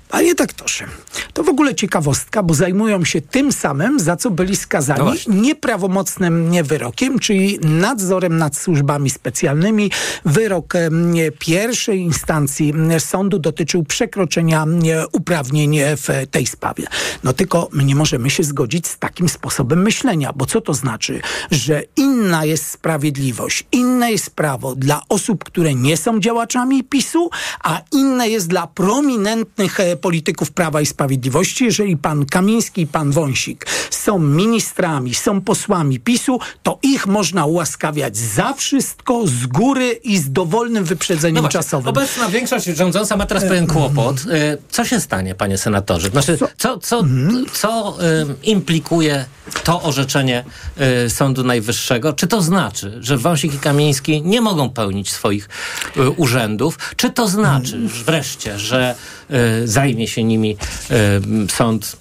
Panie 0.09 0.35
doktorze, 0.35 0.85
to 1.33 1.45
w 1.45 1.49
ogóle 1.49 1.75
ciekawostka, 1.75 2.43
bo 2.43 2.55
zajmują 2.55 3.05
się 3.05 3.21
tym 3.21 3.53
samym, 3.53 4.01
za 4.01 4.17
co 4.17 4.31
byli 4.31 4.51
No 4.51 4.57
skazani 4.57 5.03
właśnie. 5.03 5.35
nieprawomocnym 5.35 6.51
nie 6.51 6.63
wyrokiem, 6.65 7.19
czyli 7.19 7.59
nadzorem 7.63 8.37
nad 8.37 8.57
służbami 8.57 9.11
specjalnymi. 9.11 9.91
Wyrok 10.25 10.75
nie, 10.91 11.31
pierwszej 11.33 12.01
instancji 12.01 12.75
sądu 12.99 13.39
dotyczył 13.39 13.85
przekroczenia 13.85 14.65
nie, 14.69 15.05
uprawnień 15.13 15.77
w 15.97 16.27
tej 16.31 16.47
sprawie. 16.47 16.85
No 17.25 17.33
tylko 17.33 17.69
my 17.73 17.85
nie 17.85 17.95
możemy 17.95 18.31
się 18.31 18.45
zgodzić 18.45 18.87
z 18.89 18.99
takim 18.99 19.29
sposobem 19.29 19.83
myślenia, 19.83 20.33
bo 20.33 20.47
co 20.47 20.61
to 20.61 20.75
znaczy? 20.75 21.21
Że 21.51 21.83
inna 21.97 22.45
jest 22.45 22.71
sprawiedliwość, 22.71 23.65
inne 23.73 24.13
jest 24.13 24.31
prawo 24.31 24.75
dla 24.75 25.03
osób, 25.09 25.45
które 25.45 25.75
nie 25.75 25.97
są 25.97 26.21
działaczami 26.21 26.85
PiSu, 26.85 27.31
a 27.63 27.81
inne 27.93 28.29
jest 28.29 28.49
dla 28.49 28.67
prominentnych 28.67 29.81
e, 29.81 29.94
polityków 29.97 30.51
Prawa 30.51 30.81
i 30.81 30.87
Sprawiedliwości. 30.87 31.65
Jeżeli 31.65 31.97
pan 31.97 32.27
Kamiński 32.27 32.83
i 32.83 32.87
pan 32.87 33.11
Wąsik 33.11 33.67
są 34.05 34.19
ministrami, 34.19 35.15
są 35.15 35.41
posłami 35.41 36.01
PiSu, 36.01 36.39
to 36.63 36.79
ich 36.83 37.07
można 37.07 37.45
ułaskawiać 37.45 38.17
za 38.17 38.53
wszystko, 38.53 39.27
z 39.27 39.47
góry 39.47 40.01
i 40.05 40.19
z 40.19 40.33
dowolnym 40.33 40.85
wyprzedzeniem 40.85 41.35
No 41.35 41.41
właśnie, 41.41 41.61
czasowym. 41.61 41.89
Obecna 41.89 42.29
większość 42.29 42.67
rządząca 42.67 43.17
ma 43.17 43.27
teraz 43.27 43.45
pewien 43.45 43.67
kłopot. 43.67 44.17
E, 44.31 44.57
Co 44.71 44.85
się 44.85 45.01
stanie, 45.01 45.35
panie 45.35 45.59
senatorze? 45.59 46.09
Znaczy, 46.11 46.39
co, 46.57 46.79
co, 46.79 47.03
co 47.53 47.97
em, 48.01 48.35
implikuje 48.43 49.25
to 49.65 49.83
orzeczenie 49.83 50.45
e, 50.77 51.11
Sądu 51.11 51.45
Najwyższego? 51.45 52.13
Czy 52.13 52.27
to 52.27 52.43
znaczy, 52.43 52.97
że 53.01 53.17
Wąsik 53.19 53.55
i 53.55 53.59
Kamiński 53.59 54.23
nie 54.23 54.41
mogą 54.41 54.71
pełnić 54.71 55.13
swoich 55.13 55.49
e, 55.97 56.11
urzędów? 56.11 56.79
Czy 56.97 57.11
to 57.11 57.29
znaczy 57.29 57.89
że 57.89 58.05
wreszcie, 58.05 58.59
że 58.59 58.95
e, 59.31 59.35
e, 59.37 59.69
zajmie 59.69 60.09
się 60.09 60.25
nimi 60.25 60.57
e, 60.91 60.97
sąd, 61.51 61.97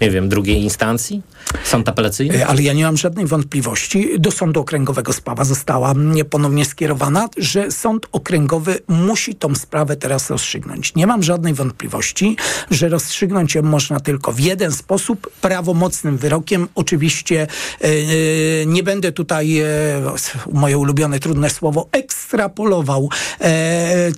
nie 0.00 0.10
wiem, 0.10 0.28
drugiej 0.28 0.62
instancji? 0.62 1.22
Sąd 1.64 1.88
apelacyjny? 1.88 2.38
E, 2.38 2.46
Ale 2.46 2.62
ja 2.62 2.72
nie 2.72 2.84
mam 2.84 2.96
żadnej 2.96 3.26
wątpliwości. 3.26 4.08
Do 4.18 4.30
Sądu 4.30 4.60
Okręgowego 4.60 5.12
sprawa 5.12 5.44
została 5.44 5.90
mm, 5.90 6.24
ponownie 6.24 6.64
skierowana, 6.64 7.28
że 7.36 7.70
Sąd 7.70 8.06
Okręgowy 8.12 8.78
musi 8.88 9.34
tą 9.34 9.54
sprawę 9.54 9.96
teraz 9.96 10.30
rozstrzygnąć. 10.30 10.94
Nie 10.94 11.06
mam 11.06 11.22
żadnej 11.22 11.54
wątpliwości, 11.54 12.36
że 12.70 12.88
rozstrzygnąć 12.88 13.54
ją 13.54 13.62
można 13.62 14.00
tylko 14.00 14.32
w 14.32 14.40
jeden 14.40 14.72
sposób, 14.72 15.30
prawomocnym 15.40 16.16
wyrokiem. 16.16 16.68
Oczywiście 16.74 17.46
e, 17.80 17.88
nie 18.66 18.82
będę 18.82 19.12
tutaj, 19.12 19.58
e, 19.58 19.64
moje 20.52 20.78
ulubione 20.78 21.18
trudne 21.20 21.50
słowo, 21.50 21.88
ekstrapolował, 21.92 23.08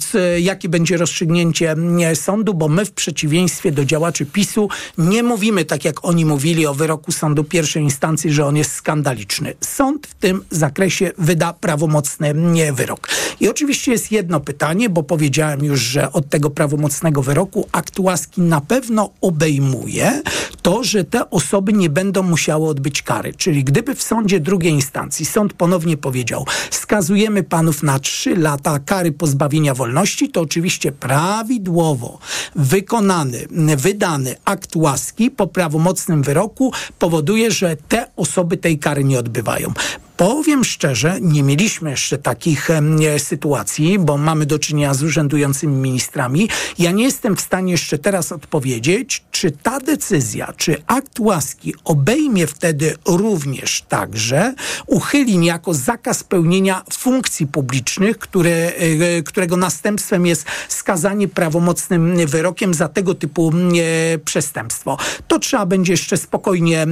c, 0.01 0.41
jakie 0.41 0.69
będzie 0.69 0.97
rozstrzygnięcie 0.97 1.71
mm, 1.71 2.17
sądu, 2.17 2.55
bo 2.55 2.69
my 2.69 2.85
w 2.85 2.93
przeciwieństwie 2.93 3.73
do 3.73 3.85
działaczy 3.85 4.27
PiSu 4.27 4.69
nie 4.99 5.23
mówimy 5.23 5.65
tak, 5.65 5.85
jak 5.85 6.05
oni 6.05 6.25
mówili 6.25 6.67
o 6.67 6.75
wyroku 6.75 7.13
sądu 7.15 7.45
pierwszej 7.45 7.83
instancji, 7.83 8.33
że 8.33 8.47
on 8.47 8.57
jest 8.57 8.75
skandaliczny. 8.75 9.55
Sąd 9.61 10.07
w 10.07 10.15
tym 10.15 10.45
zakresie 10.51 11.13
wyda 11.19 11.53
prawomocny 11.53 12.35
wyrok. 12.73 13.09
I 13.41 13.49
oczywiście 13.49 13.93
jest 13.93 14.13
jedno 14.13 14.41
pytanie, 14.41 14.89
bo 14.89 15.03
powiedziałem 15.03 15.65
już, 15.65 15.81
że 15.81 16.13
od 16.13 16.29
tego 16.29 16.51
prawomocnego 16.51 17.23
wyroku 17.23 17.69
akt 17.73 17.99
łaski 17.99 18.41
na 18.41 18.61
pewno 18.61 19.11
obejmuje 19.21 20.23
to, 20.63 20.85
że 20.85 21.05
te 21.05 21.31
osoby 21.31 21.73
nie 21.73 21.91
będą 21.91 22.23
musiały 22.23 22.69
odbyć 22.69 23.03
kary. 23.03 23.35
Czyli 23.35 23.65
gdyby 23.65 23.95
w 23.95 24.03
sądzie 24.03 24.41
drugiej 24.41 24.73
instancji 24.73 25.27
sąd 25.27 25.53
ponownie 25.53 25.97
powiedział, 25.97 26.47
skazujemy 26.71 27.43
panów 27.43 27.83
na 27.83 27.99
trzy 27.99 28.37
lata 28.37 28.79
kary 28.79 29.13
pozbawienia 29.13 29.75
wolności, 29.75 30.29
to 30.29 30.41
oczywiście 30.41 30.93
prawidłowo 30.93 32.19
wykonany, 32.57 33.47
wydany 33.77 34.37
akt 34.45 34.77
łaski 34.77 35.31
po 35.31 35.47
prawomocnym 35.47 36.23
wyroku 36.23 36.73
powoduje, 37.05 37.51
że 37.51 37.77
te 37.77 38.07
osoby 38.17 38.57
tej 38.57 38.79
kary 38.79 39.05
nie 39.05 39.19
odbywają. 39.19 39.73
Powiem 40.17 40.65
szczerze, 40.65 41.19
nie 41.21 41.43
mieliśmy 41.43 41.91
jeszcze 41.91 42.19
takich 42.19 42.71
e, 42.71 43.19
sytuacji, 43.19 43.99
bo 43.99 44.17
mamy 44.17 44.47
do 44.47 44.59
czynienia 44.59 44.95
z 44.95 45.03
urzędującymi 45.03 45.77
ministrami. 45.77 46.49
Ja 46.79 46.91
nie 46.91 47.05
jestem 47.05 47.37
w 47.37 47.41
stanie 47.41 47.73
jeszcze 47.73 47.99
teraz 47.99 48.33
odpowiedzieć, 48.33 49.25
czy 49.31 49.51
ta 49.51 49.81
decyzja, 49.81 50.53
czy 50.57 50.77
akt 50.87 51.21
łaski 51.21 51.75
obejmie 51.85 52.47
wtedy 52.47 52.97
również 53.07 53.83
także, 53.83 54.55
uchyli 54.87 55.39
niejako 55.39 55.75
zakaz 55.75 56.25
pełnienia 56.25 56.83
funkcji 56.93 57.47
publicznych, 57.47 58.19
które, 58.19 58.51
e, 58.51 59.23
którego 59.23 59.57
następstwem 59.57 60.27
jest 60.27 60.47
skazanie 60.69 61.29
prawomocnym 61.29 62.27
wyrokiem 62.27 62.75
za 62.75 62.89
tego 62.89 63.15
typu 63.15 63.53
e, 63.53 64.19
przestępstwo. 64.19 64.99
To 65.29 65.39
trzeba 65.39 65.67
będzie 65.67 65.93
jeszcze 65.93 66.17
spokojnie 66.17 66.87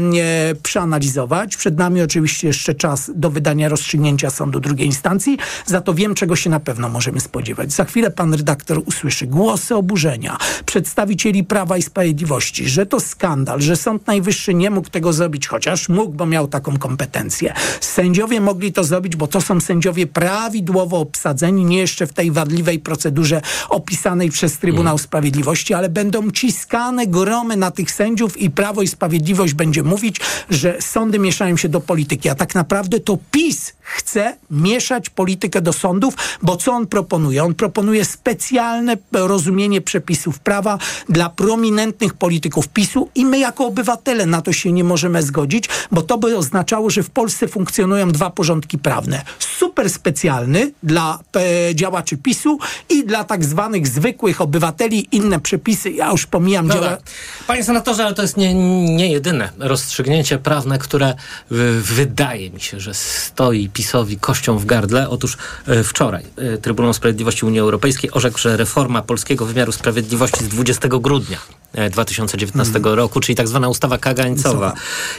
przeanalizować. 0.63 1.57
Przed 1.57 1.79
nami 1.79 2.03
oczywiście 2.03 2.47
jeszcze 2.47 2.75
czas 2.75 3.12
do 3.15 3.31
wydania 3.31 3.69
rozstrzygnięcia 3.69 4.31
sądu 4.31 4.61
drugiej 4.61 4.87
instancji. 4.87 5.39
Za 5.67 5.81
to 5.81 5.95
wiem, 5.95 6.15
czego 6.15 6.37
się 6.37 6.51
na 6.51 6.61
pewno 6.61 6.89
możemy 6.89 7.21
spodziewać. 7.21 7.73
Za 7.73 7.85
chwilę 7.85 8.11
pan 8.11 8.35
redaktor 8.35 8.83
usłyszy 8.87 9.27
głosy 9.27 9.75
oburzenia 9.75 10.39
przedstawicieli 10.67 11.45
Prawa 11.45 11.77
i 11.77 11.83
Sprawiedliwości, 11.83 12.69
że 12.69 12.87
to 12.87 13.01
skandal, 13.01 13.61
że 13.61 13.77
Sąd 13.77 14.07
Najwyższy 14.07 14.55
nie 14.55 14.71
mógł 14.71 14.91
tego 14.91 15.13
zrobić, 15.13 15.47
chociaż 15.47 15.89
mógł, 15.89 16.13
bo 16.13 16.27
miał 16.27 16.49
taką 16.49 16.79
kompetencję. 16.79 17.55
Sędziowie 17.81 18.41
mogli 18.41 18.73
to 18.73 18.85
zrobić, 18.85 19.17
bo 19.17 19.27
to 19.27 19.41
są 19.41 19.61
sędziowie 19.61 20.07
prawidłowo 20.07 21.01
obsadzeni, 21.01 21.65
nie 21.65 21.79
jeszcze 21.79 22.07
w 22.07 22.13
tej 22.13 22.31
wadliwej 22.31 22.79
procedurze 22.79 23.43
opisanej 23.69 24.31
przez 24.31 24.59
Trybunał 24.59 24.99
Sprawiedliwości, 24.99 25.75
ale 25.75 25.89
będą 25.89 26.31
ciskane 26.31 27.07
gromy 27.07 27.57
na 27.57 27.71
tych 27.71 27.91
sędziów 27.91 28.41
i 28.41 28.51
Prawo 28.51 28.83
i 28.83 28.89
Sprawiedliwość 28.89 29.55
będzie 29.55 29.83
mówić, 29.83 30.21
że 30.51 30.77
sądy 30.81 31.19
mieszają 31.19 31.57
się 31.57 31.69
do 31.69 31.81
polityki, 31.81 32.29
a 32.29 32.35
tak 32.35 32.55
naprawdę 32.55 33.01
to 33.05 33.19
PiS 33.31 33.73
chce 33.83 34.37
mieszać 34.51 35.11
politykę 35.11 35.61
do 35.61 35.73
sądów, 35.73 36.15
bo 36.43 36.57
co 36.57 36.73
on 36.73 36.87
proponuje? 36.87 37.45
On 37.45 37.55
proponuje 37.55 38.05
specjalne 38.05 38.97
rozumienie 39.13 39.81
przepisów 39.81 40.39
prawa 40.39 40.79
dla 41.09 41.29
prominentnych 41.29 42.15
polityków 42.15 42.69
PiSu 42.69 43.09
i 43.15 43.27
my 43.27 43.39
jako 43.39 43.67
obywatele 43.67 44.27
na 44.27 44.43
to 44.43 44.53
się 44.53 44.73
nie 44.73 44.85
możemy 44.85 45.23
zgodzić, 45.23 45.65
bo 45.91 46.03
to 46.03 46.19
by 46.19 46.37
oznaczało, 46.37 46.91
że 46.91 47.03
w 47.03 47.11
Polsce 47.11 47.49
funkcjonują 47.49 48.11
dwa 48.11 48.31
porządki 48.31 48.79
prawne. 48.79 49.23
Super 49.39 49.91
specjalny 49.91 50.73
dla 50.83 51.19
e, 51.37 51.75
działaczy 51.75 52.17
PiSu 52.17 52.59
i 52.89 53.05
dla 53.05 53.25
tak 53.25 53.45
zwanych 53.45 53.89
zwykłych 53.89 54.41
obywateli 54.41 55.09
inne 55.13 55.41
przepisy. 55.41 55.91
Ja 55.91 56.11
już 56.11 56.27
pomijam 56.27 56.69
Dobra. 56.69 56.83
działa... 56.83 56.99
Panie 57.47 57.65
senatorze, 57.65 58.05
ale 58.05 58.15
to 58.15 58.23
jest 58.23 58.37
nie, 58.37 58.55
nie 58.95 59.13
jedyne 59.13 59.53
rozstrzygnięcie 59.59 60.39
prawne, 60.39 60.79
które 60.79 61.11
y, 61.11 61.15
wydaje 61.81 62.51
mi 62.51 62.61
się, 62.61 62.81
że 62.81 62.92
stoi 62.93 63.69
PiSowi 63.69 64.17
kością 64.17 64.59
w 64.59 64.65
gardle. 64.65 65.09
Otóż 65.09 65.37
y, 65.69 65.85
wczoraj 65.85 66.25
y, 66.55 66.59
Trybunał 66.59 66.93
Sprawiedliwości 66.93 67.47
Unii 67.47 67.61
Europejskiej 67.61 68.11
orzekł, 68.11 68.39
że 68.39 68.57
reforma 68.57 69.03
polskiego 69.03 69.47
wymiaru 69.47 69.73
sprawiedliwości 69.73 70.45
z 70.45 70.49
20 70.49 70.89
grudnia 70.89 71.39
e, 71.73 71.91
2019 71.91 72.81
roku, 72.83 73.21
czyli 73.21 73.37
tak 73.37 73.49
zwana 73.49 73.69
ustawa 73.69 73.99
kagańcowa, 73.99 74.75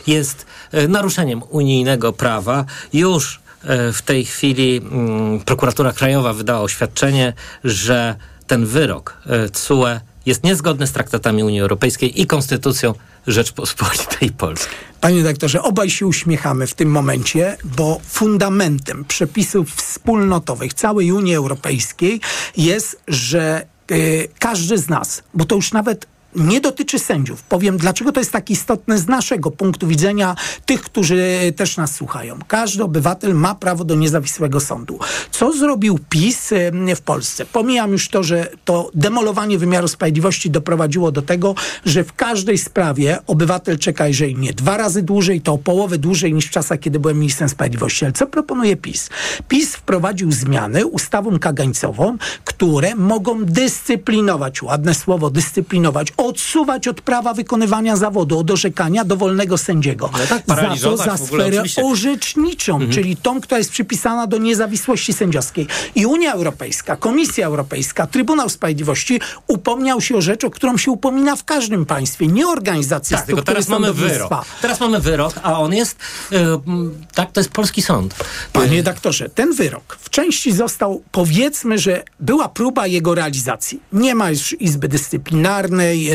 jest 0.08 0.46
e, 0.72 0.88
naruszeniem 0.88 1.42
unijnego 1.50 2.13
prawa. 2.13 2.65
Już 2.94 3.42
e, 3.63 3.94
w 3.94 4.01
tej 4.01 4.25
chwili 4.25 4.77
mm, 4.77 5.39
prokuratura 5.39 5.92
krajowa 5.92 6.34
wydała 6.34 6.62
oświadczenie, 6.62 7.34
że 7.63 8.15
ten 8.48 8.65
wyrok 8.65 9.18
e, 9.25 9.50
TSUE 9.50 10.00
jest 10.25 10.44
niezgodny 10.44 10.88
z 10.88 10.92
traktatami 10.92 11.44
Unii 11.44 11.62
Europejskiej 11.62 12.22
i 12.22 12.27
konstytucją 12.27 12.94
Rzeczpospolitej 13.27 14.32
Polskiej. 14.32 14.77
Panie 15.01 15.18
redaktorze, 15.18 15.62
obaj 15.62 15.89
się 15.89 16.08
uśmiechamy 16.08 16.68
w 16.68 16.74
tym 16.74 16.92
momencie, 16.92 17.58
bo 17.63 18.00
fundamentem 18.10 19.06
przepisów 19.06 19.74
wspólnotowych 19.75 20.74
całej 20.74 21.12
Unii 21.12 21.36
Europejskiej 21.36 22.22
jest, 22.58 23.01
że 23.08 23.65
y, 23.92 24.27
każdy 24.39 24.77
z 24.77 24.89
nas, 24.89 25.24
bo 25.34 25.46
to 25.46 25.56
już 25.56 25.72
nawet 25.72 26.06
nie 26.35 26.61
dotyczy 26.61 26.99
sędziów. 26.99 27.43
Powiem, 27.43 27.77
dlaczego 27.77 28.11
to 28.11 28.19
jest 28.19 28.31
tak 28.31 28.49
istotne 28.49 28.97
z 28.97 29.07
naszego 29.07 29.51
punktu 29.51 29.87
widzenia 29.87 30.35
tych, 30.65 30.81
którzy 30.81 31.53
też 31.55 31.77
nas 31.77 31.95
słuchają. 31.95 32.39
Każdy 32.47 32.83
obywatel 32.83 33.35
ma 33.35 33.55
prawo 33.55 33.83
do 33.83 33.95
niezawisłego 33.95 34.59
sądu. 34.59 34.99
Co 35.31 35.53
zrobił 35.53 35.99
PiS 36.09 36.49
w 36.95 37.01
Polsce? 37.01 37.45
Pomijam 37.45 37.91
już 37.91 38.09
to, 38.09 38.23
że 38.23 38.47
to 38.65 38.91
demolowanie 38.93 39.57
wymiaru 39.57 39.87
sprawiedliwości 39.87 40.49
doprowadziło 40.49 41.11
do 41.11 41.21
tego, 41.21 41.55
że 41.85 42.03
w 42.03 42.13
każdej 42.13 42.57
sprawie 42.57 43.19
obywatel 43.27 43.79
czeka, 43.79 44.07
jeżeli 44.07 44.35
nie 44.35 44.53
dwa 44.53 44.77
razy 44.77 45.01
dłużej, 45.01 45.41
to 45.41 45.53
o 45.53 45.57
połowę 45.57 45.97
dłużej 45.97 46.33
niż 46.33 46.45
w 46.45 46.49
czasach, 46.49 46.79
kiedy 46.79 46.99
byłem 46.99 47.19
ministrem 47.19 47.49
sprawiedliwości. 47.49 48.05
Ale 48.05 48.13
co 48.13 48.27
proponuje 48.27 48.75
PiS? 48.75 49.09
PiS 49.47 49.75
wprowadził 49.75 50.31
zmiany 50.31 50.85
ustawą 50.85 51.39
kagańcową, 51.39 52.17
które 52.43 52.95
mogą 52.95 53.45
dyscyplinować, 53.45 54.63
ładne 54.63 54.93
słowo, 54.93 55.29
dyscyplinować, 55.29 56.13
odsuwać 56.24 56.88
od 56.88 57.01
prawa 57.01 57.34
wykonywania 57.34 57.96
zawodu, 57.96 58.39
od 58.39 58.51
orzekania 58.51 59.03
dowolnego 59.06 59.58
sędziego. 59.58 60.10
Ale 60.13 60.27
tak, 60.27 60.44
za 60.48 60.75
to 60.82 60.98
za 60.98 61.18
sferę 61.18 61.46
oczywiście. 61.46 61.86
orzeczniczą, 61.86 62.80
czyli 62.89 63.15
tą, 63.15 63.42
która 63.42 63.58
jest 63.58 63.72
przypisana 63.72 64.27
do 64.27 64.38
niezawisłości 64.38 65.13
sędziowskiej. 65.13 65.68
I 65.96 66.06
Unia 66.06 66.34
Europejska, 66.34 66.96
Komisja 66.96 67.48
Europejska, 67.48 68.08
Trybunał 68.08 68.50
Sprawiedliwości 68.50 69.20
upomniał 69.48 70.01
się 70.01 70.15
o 70.15 70.22
rzecz, 70.22 70.44
o 70.44 70.50
którą 70.50 70.77
się 70.77 70.92
upomina 70.92 71.36
w 71.36 71.44
każdym 71.44 71.86
państwie, 71.86 72.27
nie 72.27 72.48
organizacji 72.48 73.15
Tak, 73.15 73.25
tylko 73.25 73.42
teraz 73.42 73.68
mamy 73.68 73.94
wyrok. 73.94 74.46
Teraz 74.62 74.80
mamy 74.80 75.00
wyrok, 75.00 75.34
a 75.44 75.60
on 75.60 75.74
jest, 75.74 75.98
y, 76.32 76.38
mm, 76.38 77.06
tak, 77.15 77.32
to 77.32 77.39
jest 77.39 77.50
polski 77.50 77.82
sąd. 77.82 78.15
Panie 78.53 78.74
Y, 78.74 78.84
redaktorze, 78.84 79.30
ten 79.30 79.53
wyrok 79.53 79.98
w 80.00 80.10
części 80.10 80.51
został, 80.51 81.03
powiedzmy, 81.12 81.77
że 81.80 82.03
była 82.20 82.50
próba 82.50 82.88
jego 82.88 83.15
realizacji. 83.15 83.80
Nie 83.94 84.15
ma 84.15 84.30
już 84.30 84.62
Izby 84.62 84.88
Dyscyplinarnej, 84.88 86.10
e, 86.12 86.12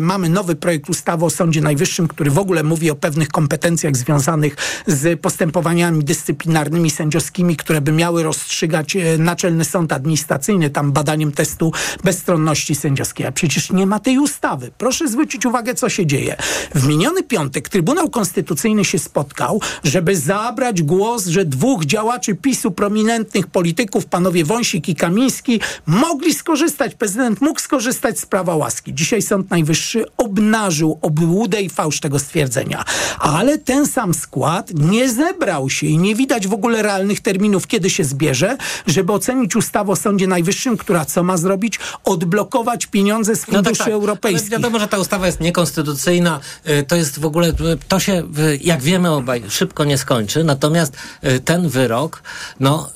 mamy 0.00 0.28
nowy 0.28 0.56
projekt 0.56 0.90
ustawy 0.90 1.24
o 1.24 1.30
Sądzie 1.30 1.60
Najwyższym, 1.60 2.08
który 2.08 2.30
w 2.30 2.38
ogóle 2.38 2.62
mówi 2.62 2.90
o 2.90 2.94
pewnych 2.94 3.28
kompetencjach 3.28 3.96
związanych 3.96 4.56
z 4.86 5.20
postępowaniami 5.20 6.04
dyscyplinarnymi, 6.04 6.90
sędziowskimi, 6.90 7.56
które 7.56 7.80
by 7.80 7.92
miały 7.92 8.22
rozstrzygać 8.22 8.96
e, 8.96 9.18
Naczelny 9.18 9.64
Sąd 9.64 9.92
Administracyjny, 9.92 10.70
tam 10.70 10.92
badaniem 10.92 11.32
testu 11.32 11.72
bezstronności 12.04 12.74
sędziowskiej. 12.74 13.26
A 13.26 13.32
przecież 13.32 13.72
nie 13.72 13.86
ma 13.86 14.00
tej 14.00 14.18
ustawy. 14.18 14.70
Proszę 14.78 15.08
zwrócić 15.08 15.46
uwagę, 15.46 15.74
co 15.74 15.88
się 15.88 16.06
dzieje. 16.06 16.36
W 16.74 16.86
miniony 16.86 17.22
piątek 17.22 17.68
Trybunał 17.68 18.10
Konstytucyjny 18.10 18.84
się 18.84 18.98
spotkał, 18.98 19.60
żeby 19.84 20.16
zabrać 20.16 20.82
głos, 20.82 21.26
że 21.26 21.44
dwóch 21.44 21.84
działaczy 21.84 22.34
PiSu, 22.34 22.70
prominentnych 22.70 23.46
polityków, 23.46 24.06
panowie 24.06 24.44
Wąsik 24.44 24.88
i 24.88 24.94
Kamiński, 24.94 25.60
mogli 25.86 26.34
skorzystać, 26.34 26.94
prezydent 26.94 27.40
mógł 27.40 27.60
skorzystać 27.60 28.20
z 28.20 28.26
prawa 28.26 28.56
łaski. 28.56 28.87
Polski. 28.88 28.94
Dzisiaj 28.94 29.22
Sąd 29.22 29.50
Najwyższy 29.50 30.04
obnażył 30.16 30.98
obłudę 31.02 31.62
i 31.62 31.68
fałsz 31.68 32.00
tego 32.00 32.18
stwierdzenia. 32.18 32.84
Ale 33.18 33.58
ten 33.58 33.86
sam 33.86 34.14
skład 34.14 34.70
nie 34.74 35.08
zebrał 35.08 35.70
się 35.70 35.86
i 35.86 35.98
nie 35.98 36.14
widać 36.14 36.48
w 36.48 36.52
ogóle 36.52 36.82
realnych 36.82 37.20
terminów, 37.20 37.66
kiedy 37.66 37.90
się 37.90 38.04
zbierze, 38.04 38.56
żeby 38.86 39.12
ocenić 39.12 39.56
ustawę 39.56 39.92
o 39.92 39.96
Sądzie 39.96 40.26
Najwyższym, 40.26 40.76
która 40.76 41.04
co 41.04 41.22
ma 41.22 41.36
zrobić? 41.36 41.78
Odblokować 42.04 42.86
pieniądze 42.86 43.36
z 43.36 43.44
funduszy 43.44 43.62
No 43.70 43.76
tak, 43.76 43.78
tak. 43.78 43.88
europejskich. 43.88 44.52
Ale 44.52 44.58
wiadomo, 44.62 44.78
że 44.78 44.88
ta 44.88 44.98
ustawa 44.98 45.26
jest 45.26 45.40
niekonstytucyjna. 45.40 46.40
Y, 46.68 46.82
To 46.88 46.96
jest 46.96 47.18
w 47.20 47.26
ogóle, 47.26 47.48
y, 47.48 47.54
to 47.88 48.00
się, 48.00 48.12
y, 48.38 48.58
jak 48.62 48.82
wiemy 48.82 49.10
obaj, 49.10 49.42
szybko 49.48 49.84
nie 49.84 49.98
skończy. 49.98 50.44
Natomiast 50.44 50.96
ten 51.44 51.68
wyrok, 51.68 52.22
no, 52.60 52.90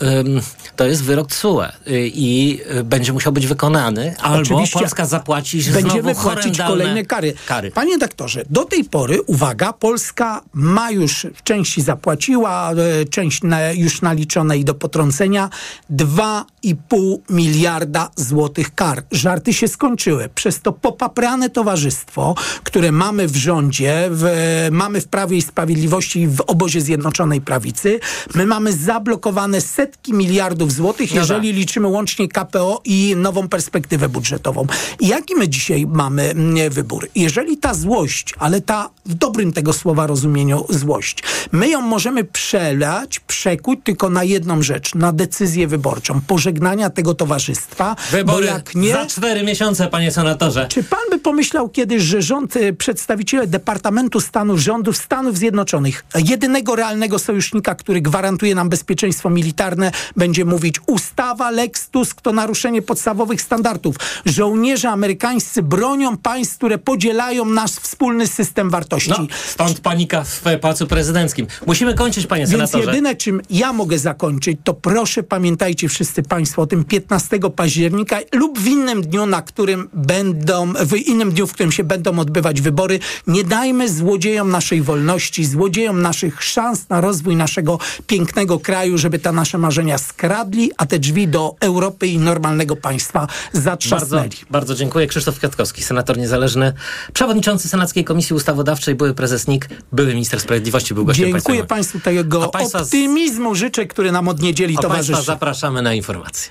to 0.76 0.86
jest 0.86 1.04
wyrok 1.04 1.28
TSUE 1.28 1.62
i 2.04 2.60
będzie 2.84 3.12
musiał 3.12 3.32
być 3.32 3.46
wykonany, 3.46 4.14
albo 4.22 4.40
Oczywiście. 4.40 4.78
Polska 4.78 5.06
zapłaci 5.06 5.62
Będziemy 5.82 6.14
płacić 6.14 6.58
kolejne 6.58 7.04
kary. 7.04 7.34
kary. 7.46 7.70
Panie 7.70 7.98
doktorze, 7.98 8.44
do 8.50 8.64
tej 8.64 8.84
pory, 8.84 9.22
uwaga, 9.22 9.72
Polska 9.72 10.42
ma 10.52 10.90
już 10.90 11.26
w 11.34 11.42
części 11.42 11.82
zapłaciła, 11.82 12.72
e, 12.72 13.04
część 13.04 13.42
na, 13.42 13.72
już 13.72 14.02
naliczona 14.02 14.54
i 14.54 14.64
do 14.64 14.74
potrącenia 14.74 15.50
2,5 15.90 17.18
miliarda 17.30 18.10
złotych 18.16 18.74
kar. 18.74 19.02
Żarty 19.12 19.52
się 19.54 19.68
skończyły. 19.68 20.28
Przez 20.34 20.60
to 20.60 20.72
popaprane 20.72 21.50
towarzystwo, 21.50 22.34
które 22.64 22.92
mamy 22.92 23.28
w 23.28 23.36
rządzie, 23.36 24.08
w, 24.10 24.24
mamy 24.72 25.00
w 25.00 25.08
Prawie 25.08 25.36
i 25.36 25.42
Sprawiedliwości 25.42 26.28
w 26.28 26.40
obozie 26.40 26.80
Zjednoczonej 26.80 27.40
Prawicy, 27.40 28.00
my 28.34 28.46
mamy 28.46 28.72
zablokowane 28.72 29.60
setki 29.60 30.12
miliardów 30.14 30.72
złotych, 30.72 31.10
No 31.14 31.20
jeżeli 31.20 31.48
tak. 31.48 31.56
liczymy 31.56 31.88
łącznie 31.88 32.28
KPO 32.28 32.80
i 32.84 33.14
nową 33.16 33.48
perspektywę 33.48 34.08
budżetową. 34.08 34.66
I 35.00 35.08
jaki 35.08 35.34
my 35.34 35.48
dzisiaj 35.48 35.61
mamy 35.88 36.30
mm, 36.30 36.70
wybór? 36.70 37.08
Jeżeli 37.14 37.56
ta 37.56 37.74
złość, 37.74 38.34
ale 38.38 38.60
ta 38.60 38.90
w 39.06 39.14
dobrym 39.14 39.52
tego 39.52 39.72
słowa 39.72 40.06
rozumieniu 40.06 40.64
złość, 40.68 41.22
my 41.52 41.68
ją 41.68 41.80
możemy 41.80 42.24
przelać, 42.24 43.20
przekuć 43.20 43.80
tylko 43.84 44.10
na 44.10 44.24
jedną 44.24 44.62
rzecz, 44.62 44.94
na 44.94 45.12
decyzję 45.12 45.66
wyborczą, 45.66 46.20
pożegnania 46.20 46.90
tego 46.90 47.14
towarzystwa, 47.14 47.96
Wybory 48.10 48.46
bo 48.46 48.52
jak 48.52 48.74
nie... 48.74 48.92
za 48.92 49.06
cztery 49.06 49.42
miesiące, 49.42 49.88
panie 49.88 50.10
senatorze. 50.10 50.66
Czy 50.68 50.82
pan 50.84 51.00
by 51.10 51.18
pomyślał 51.18 51.68
kiedyś, 51.68 52.02
że 52.02 52.22
rząd, 52.22 52.56
y, 52.56 52.72
przedstawiciele 52.72 53.46
Departamentu 53.46 54.20
Stanów, 54.20 54.60
rządów 54.60 54.96
Stanów 54.96 55.38
Zjednoczonych, 55.38 56.04
jedynego 56.14 56.76
realnego 56.76 57.18
sojusznika, 57.18 57.74
który 57.74 58.00
gwarantuje 58.00 58.54
nam 58.54 58.68
bezpieczeństwo 58.68 59.30
militarne, 59.30 59.92
będzie 60.16 60.44
mówić 60.44 60.76
ustawa 60.86 61.50
Lex 61.50 61.88
Tusk 61.88 62.20
to 62.20 62.32
naruszenie 62.32 62.82
podstawowych 62.82 63.42
standardów. 63.42 63.96
Żołnierze 64.24 64.90
amerykańscy 64.90 65.51
bronią 65.60 66.16
państw, 66.16 66.56
które 66.56 66.78
podzielają 66.78 67.44
nasz 67.44 67.70
wspólny 67.70 68.26
system 68.26 68.70
wartości. 68.70 69.10
No, 69.10 69.26
stąd 69.46 69.80
panika 69.80 70.24
w 70.24 70.42
Pałacu 70.60 70.86
Prezydenckim. 70.86 71.46
Musimy 71.66 71.94
kończyć, 71.94 72.26
panie 72.26 72.40
Więc 72.46 72.50
senatorze. 72.50 72.84
jedyne, 72.90 73.16
czym 73.16 73.40
ja 73.50 73.72
mogę 73.72 73.98
zakończyć, 73.98 74.58
to 74.64 74.74
proszę 74.74 75.22
pamiętajcie 75.22 75.88
wszyscy 75.88 76.22
Państwo 76.22 76.62
o 76.62 76.66
tym 76.66 76.84
15 76.84 77.38
października 77.56 78.18
lub 78.34 78.58
w 78.58 78.66
innym 78.66 79.02
dniu, 79.02 79.26
na 79.26 79.42
którym 79.42 79.88
będą, 79.92 80.72
w 80.72 80.96
innym 80.96 81.32
dniu, 81.32 81.46
w 81.46 81.52
którym 81.52 81.72
się 81.72 81.84
będą 81.84 82.18
odbywać 82.18 82.60
wybory. 82.60 82.98
Nie 83.26 83.44
dajmy 83.44 83.88
złodziejom 83.88 84.50
naszej 84.50 84.82
wolności, 84.82 85.44
złodziejom 85.44 86.02
naszych 86.02 86.42
szans 86.42 86.88
na 86.88 87.00
rozwój 87.00 87.36
naszego 87.36 87.78
pięknego 88.06 88.58
kraju, 88.58 88.98
żeby 88.98 89.18
te 89.18 89.32
nasze 89.32 89.58
marzenia 89.58 89.98
skradli, 89.98 90.70
a 90.76 90.86
te 90.86 90.98
drzwi 90.98 91.28
do 91.28 91.54
Europy 91.60 92.06
i 92.06 92.18
normalnego 92.18 92.76
państwa 92.76 93.20
Bardzo, 93.20 93.60
zatrzasnęli. 93.60 94.30
bardzo 94.50 94.74
dziękuję. 94.74 95.06
Krzysztof 95.06 95.38
Kwiatkowski, 95.46 95.82
senator 95.82 96.18
niezależny, 96.18 96.72
przewodniczący 97.12 97.68
Senackiej 97.68 98.04
Komisji 98.04 98.36
Ustawodawczej, 98.36 98.94
były 98.94 99.14
prezes 99.14 99.48
NIK, 99.48 99.68
były 99.92 100.08
minister 100.08 100.40
sprawiedliwości, 100.40 100.94
był 100.94 101.04
gościem 101.04 101.26
Dziękuję. 101.32 101.64
Państwu 101.64 102.00
tego 102.00 102.44
A 102.44 102.48
państwa 102.48 102.78
z- 102.78 102.82
optymizmu 102.82 103.54
życzę, 103.54 103.86
który 103.86 104.12
nam 104.12 104.28
od 104.28 104.40
niedzieli 104.42 104.74
A 104.74 104.76
państwa 104.76 104.88
towarzyszy. 104.88 105.22
zapraszamy 105.26 105.82
na 105.82 105.94
informacje. 105.94 106.50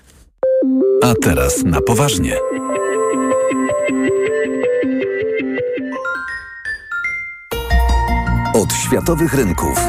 A 1.04 1.14
teraz 1.24 1.64
na 1.64 1.82
poważnie. 1.82 2.38
Od 8.54 8.74
światowych 8.74 9.34
rynków. 9.34 9.80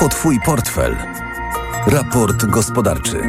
O 0.00 0.08
Twój 0.08 0.40
portfel. 0.40 0.96
Raport 1.86 2.44
gospodarczy. 2.46 3.22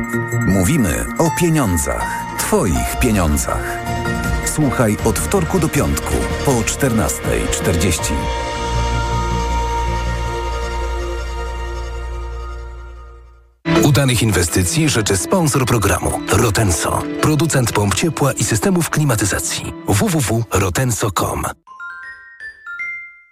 Mówimy 0.48 1.06
o 1.18 1.30
pieniądzach. 1.40 2.24
Twoich 2.40 3.00
pieniądzach. 3.02 3.78
Słuchaj 4.56 4.98
od 5.06 5.20
wtorku 5.20 5.60
do 5.60 5.70
piątku 5.70 6.14
po 6.46 6.52
14.40. 6.52 8.14
Udanych 13.84 14.24
inwestycji 14.24 14.90
życzy 14.90 15.18
sponsor 15.18 15.66
programu 15.66 16.20
Rotenso, 16.32 17.04
producent 17.22 17.72
pomp 17.72 17.96
ciepła 17.96 18.34
i 18.34 18.44
systemów 18.44 18.90
klimatyzacji. 18.90 19.74
www.rotenso.com 19.88 21.44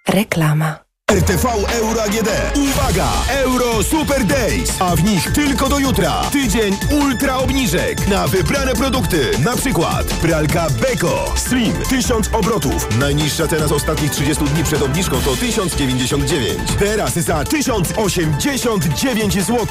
Reklama. 0.07 0.92
RTV 1.11 1.45
Euro 1.81 2.01
AGD. 2.03 2.29
Uwaga! 2.55 3.07
Euro 3.29 3.83
Super 3.83 4.25
Days, 4.25 4.81
a 4.81 4.95
w 4.95 5.03
nich 5.03 5.33
tylko 5.33 5.69
do 5.69 5.79
jutra. 5.79 6.21
Tydzień 6.31 6.77
ultra 6.91 7.37
obniżek 7.37 8.07
na 8.07 8.27
wybrane 8.27 8.73
produkty. 8.73 9.31
Na 9.45 9.55
przykład 9.55 10.05
pralka 10.05 10.67
Beko 10.69 11.33
Slim 11.35 11.73
1000 11.89 12.29
obrotów. 12.33 12.97
Najniższa 12.99 13.47
cena 13.47 13.67
z 13.67 13.71
ostatnich 13.71 14.11
30 14.11 14.43
dni 14.43 14.63
przed 14.63 14.81
obniżką 14.81 15.21
to 15.21 15.35
1099. 15.35 16.59
Teraz 16.79 17.13
za 17.13 17.43
1089 17.43 19.33
zł. 19.33 19.67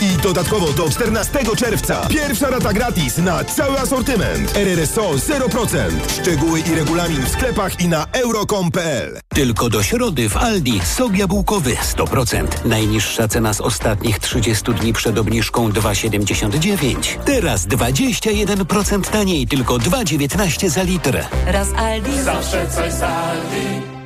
I 0.00 0.22
dodatkowo 0.22 0.72
do 0.72 0.90
14 0.90 1.38
czerwca. 1.56 2.06
Pierwsza 2.08 2.50
rata 2.50 2.72
gratis 2.72 3.18
na 3.18 3.44
cały 3.44 3.80
asortyment. 3.80 4.56
RRSO 4.56 5.10
0%. 5.10 6.20
Szczegóły 6.20 6.60
i 6.60 6.74
regulamin 6.74 7.22
w 7.22 7.28
sklepach 7.28 7.80
i 7.80 7.88
na 7.88 8.06
euro.com.pl. 8.12 9.20
Tylko 9.28 9.70
do 9.70 9.82
środy 9.82 10.28
w 10.28 10.36
Aldi 10.36 10.75
sok 10.84 11.16
jabłkowy 11.16 11.76
100%. 11.96 12.46
Najniższa 12.64 13.28
cena 13.28 13.54
z 13.54 13.60
ostatnich 13.60 14.18
30 14.18 14.74
dni 14.74 14.92
przed 14.92 15.18
obniżką 15.18 15.70
2,79. 15.70 17.18
Teraz 17.24 17.66
21% 17.66 19.10
taniej, 19.10 19.46
tylko 19.46 19.74
2,19 19.74 20.68
za 20.68 20.82
litr. 20.82 21.18
Raz 21.46 21.68
Aldi. 21.76 22.22
Zawsze 22.22 22.70
coś 22.70 22.92
z 22.92 23.02
Aldi. 23.02 23.96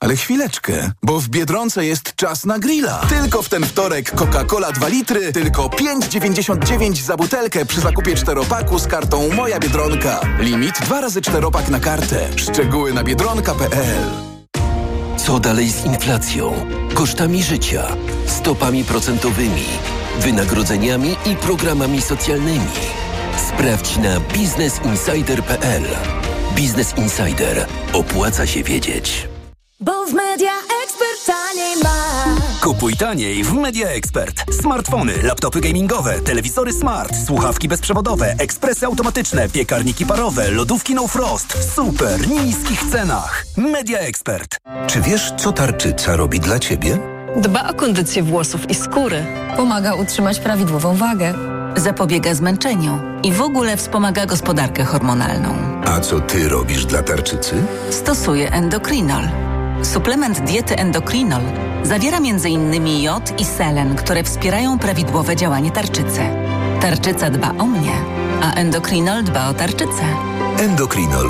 Ale 0.00 0.16
chwileczkę, 0.16 0.90
bo 1.02 1.20
w 1.20 1.28
Biedronce 1.28 1.84
jest 1.84 2.16
czas 2.16 2.44
na 2.44 2.58
grilla. 2.58 3.00
Tylko 3.08 3.42
w 3.42 3.48
ten 3.48 3.66
wtorek 3.66 4.12
Coca-Cola 4.14 4.72
2 4.72 4.88
litry, 4.88 5.32
tylko 5.32 5.66
5,99 5.66 7.02
za 7.02 7.16
butelkę 7.16 7.66
przy 7.66 7.80
zakupie 7.80 8.14
czteropaku 8.16 8.78
z 8.78 8.86
kartą 8.86 9.28
Moja 9.34 9.58
Biedronka. 9.58 10.20
Limit 10.38 10.80
2 10.80 11.00
razy 11.00 11.22
czteropak 11.22 11.68
na 11.68 11.80
kartę. 11.80 12.28
Szczegóły 12.36 12.92
na 12.92 13.04
biedronka.pl 13.04 14.27
Co 15.18 15.40
dalej 15.40 15.70
z 15.70 15.84
inflacją, 15.84 16.52
kosztami 16.94 17.42
życia, 17.42 17.88
stopami 18.26 18.84
procentowymi, 18.84 19.64
wynagrodzeniami 20.20 21.16
i 21.26 21.36
programami 21.36 22.02
socjalnymi? 22.02 22.70
Sprawdź 23.48 23.96
na 23.96 24.20
biznesinsider.pl. 24.20 25.82
Biznes 26.54 26.98
Insider. 26.98 27.66
Opłaca 27.92 28.46
się 28.46 28.62
wiedzieć. 28.62 29.28
Bo 29.80 30.06
w 30.06 30.12
Media. 30.12 30.52
Kupuj 32.78 32.96
taniej 32.96 33.44
w 33.44 33.52
Media 33.52 33.88
Expert. 33.88 34.44
Smartfony, 34.60 35.22
laptopy 35.22 35.60
gamingowe, 35.60 36.20
telewizory 36.20 36.72
smart, 36.72 37.16
słuchawki 37.26 37.68
bezprzewodowe, 37.68 38.34
ekspresy 38.38 38.86
automatyczne, 38.86 39.48
piekarniki 39.48 40.06
parowe, 40.06 40.50
lodówki 40.50 40.94
no 40.94 41.08
frost. 41.08 41.52
W 41.52 41.74
super 41.74 42.28
niskich 42.28 42.82
cenach. 42.92 43.44
Media 43.56 43.98
Expert. 43.98 44.56
Czy 44.86 45.00
wiesz, 45.00 45.32
co 45.36 45.52
tarczyca 45.52 46.16
robi 46.16 46.40
dla 46.40 46.58
ciebie? 46.58 46.98
Dba 47.36 47.68
o 47.68 47.74
kondycję 47.74 48.22
włosów 48.22 48.70
i 48.70 48.74
skóry. 48.74 49.26
Pomaga 49.56 49.94
utrzymać 49.94 50.40
prawidłową 50.40 50.96
wagę. 50.96 51.34
Zapobiega 51.76 52.34
zmęczeniu 52.34 52.98
i 53.22 53.32
w 53.32 53.42
ogóle 53.42 53.76
wspomaga 53.76 54.26
gospodarkę 54.26 54.84
hormonalną. 54.84 55.54
A 55.86 56.00
co 56.00 56.20
ty 56.20 56.48
robisz 56.48 56.86
dla 56.86 57.02
tarczycy? 57.02 57.54
Stosuje 57.90 58.52
endokrinol. 58.52 59.47
Suplement 59.82 60.40
diety 60.40 60.76
endokrinol 60.76 61.42
zawiera 61.82 62.16
m.in. 62.16 63.02
jod 63.02 63.40
i 63.40 63.44
selen, 63.44 63.96
które 63.96 64.22
wspierają 64.22 64.78
prawidłowe 64.78 65.36
działanie 65.36 65.70
tarczycy. 65.70 66.20
Tarczyca 66.80 67.30
dba 67.30 67.50
o 67.58 67.66
mnie, 67.66 67.92
a 68.42 68.54
endokrinol 68.54 69.24
dba 69.24 69.48
o 69.48 69.54
tarczycę. 69.54 70.04
Endokrinol. 70.58 71.26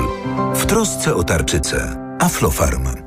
W 0.55 0.65
trosce 0.65 1.15
o 1.15 1.23
tarczycę. 1.23 1.95
Aflofarm. 2.19 2.98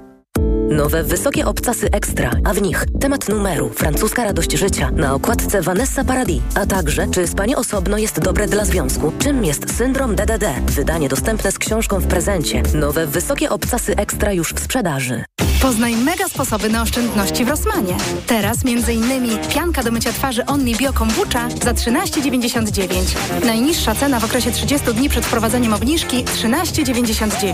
Nowe 0.77 1.05
wysokie 1.05 1.47
obcasy 1.47 1.89
ekstra, 1.91 2.31
a 2.45 2.55
w 2.55 2.63
nich 2.63 2.85
temat 3.01 3.29
numeru, 3.29 3.69
francuska 3.69 4.25
radość 4.25 4.53
życia, 4.53 4.91
na 4.91 5.15
okładce 5.15 5.63
Vanessa 5.63 6.05
Paradis, 6.05 6.43
a 6.55 6.67
także 6.67 7.07
czy 7.07 7.27
spanie 7.27 7.57
osobno 7.57 7.99
jest 7.99 8.21
dobre 8.21 8.47
dla 8.47 8.65
związku, 8.65 9.13
czym 9.19 9.45
jest 9.45 9.77
syndrom 9.77 10.17
DDD. 10.17 10.53
Wydanie 10.67 11.09
dostępne 11.09 11.53
z 11.53 11.59
książką 11.59 12.01
w 12.01 12.07
prezencie. 12.07 12.63
Nowe 12.75 13.07
wysokie 13.07 13.51
obcasy 13.51 13.97
ekstra 13.97 14.33
już 14.33 14.53
w 14.53 14.61
sprzedaży. 14.61 15.25
Poznaj 15.63 15.97
mega 15.97 16.29
sposoby 16.29 16.69
na 16.69 16.83
oszczędności 16.83 17.45
w 17.45 17.49
Rosmanie. 17.49 17.97
Teraz 18.27 18.59
m.in. 18.65 19.39
pianka 19.55 19.83
do 19.83 19.91
mycia 19.91 20.13
twarzy 20.13 20.47
Only 20.47 20.77
Bio 20.77 20.93
Kombucha 20.93 21.49
za 21.63 21.73
13,99. 21.73 23.45
Najniższa 23.47 23.95
cena 23.95 24.21
w 24.21 24.25
okresie 24.25 24.51
30 24.51 24.95
dni 24.95 25.09
przed 25.09 25.27
wprowadzeniem 25.27 25.75
obniżki 25.75 26.25
13,99. 26.25 27.53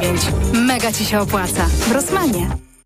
Mega 0.52 0.92
Ci 0.92 1.04
się 1.04 1.20
opłaca. 1.20 1.66
W 1.66 1.92
Rosmanie. 1.92 2.68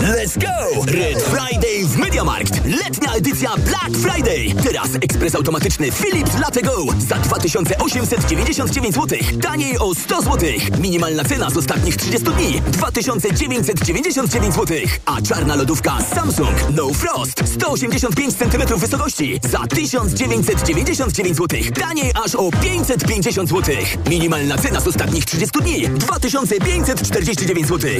Let's 0.00 0.36
go! 0.38 0.82
Red 0.86 1.22
Friday 1.22 1.84
w 1.84 1.96
MediaMarkt. 1.96 2.60
Letnia 2.64 3.14
edycja 3.14 3.50
Black 3.56 3.90
Friday. 4.02 4.54
Teraz 4.64 4.88
ekspres 4.94 5.34
automatyczny 5.34 5.92
Philips 5.92 6.38
Latte 6.38 6.62
Go 6.62 6.84
za 7.08 7.16
2899 7.16 8.94
zł. 8.94 9.18
Taniej 9.42 9.78
o 9.78 9.94
100 9.94 10.22
zł. 10.22 10.48
Minimalna 10.78 11.24
cena 11.24 11.50
z 11.50 11.56
ostatnich 11.56 11.96
30 11.96 12.26
dni 12.30 12.62
2999 12.66 14.54
zł. 14.54 14.78
A 15.06 15.22
czarna 15.22 15.56
lodówka 15.56 15.98
Samsung 16.14 16.54
No 16.70 16.94
Frost 16.94 17.42
185 17.54 18.34
cm 18.34 18.78
wysokości 18.78 19.40
za 19.50 19.66
1999 19.66 21.36
zł. 21.36 21.60
Taniej 21.80 22.12
aż 22.24 22.34
o 22.34 22.50
550 22.62 23.48
zł. 23.48 23.74
Minimalna 24.06 24.58
cena 24.58 24.80
z 24.80 24.86
ostatnich 24.88 25.24
30 25.24 25.58
dni 25.60 25.88
2549 25.88 27.66
zł. 27.68 27.90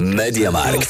MediaMarkt. 0.00 0.89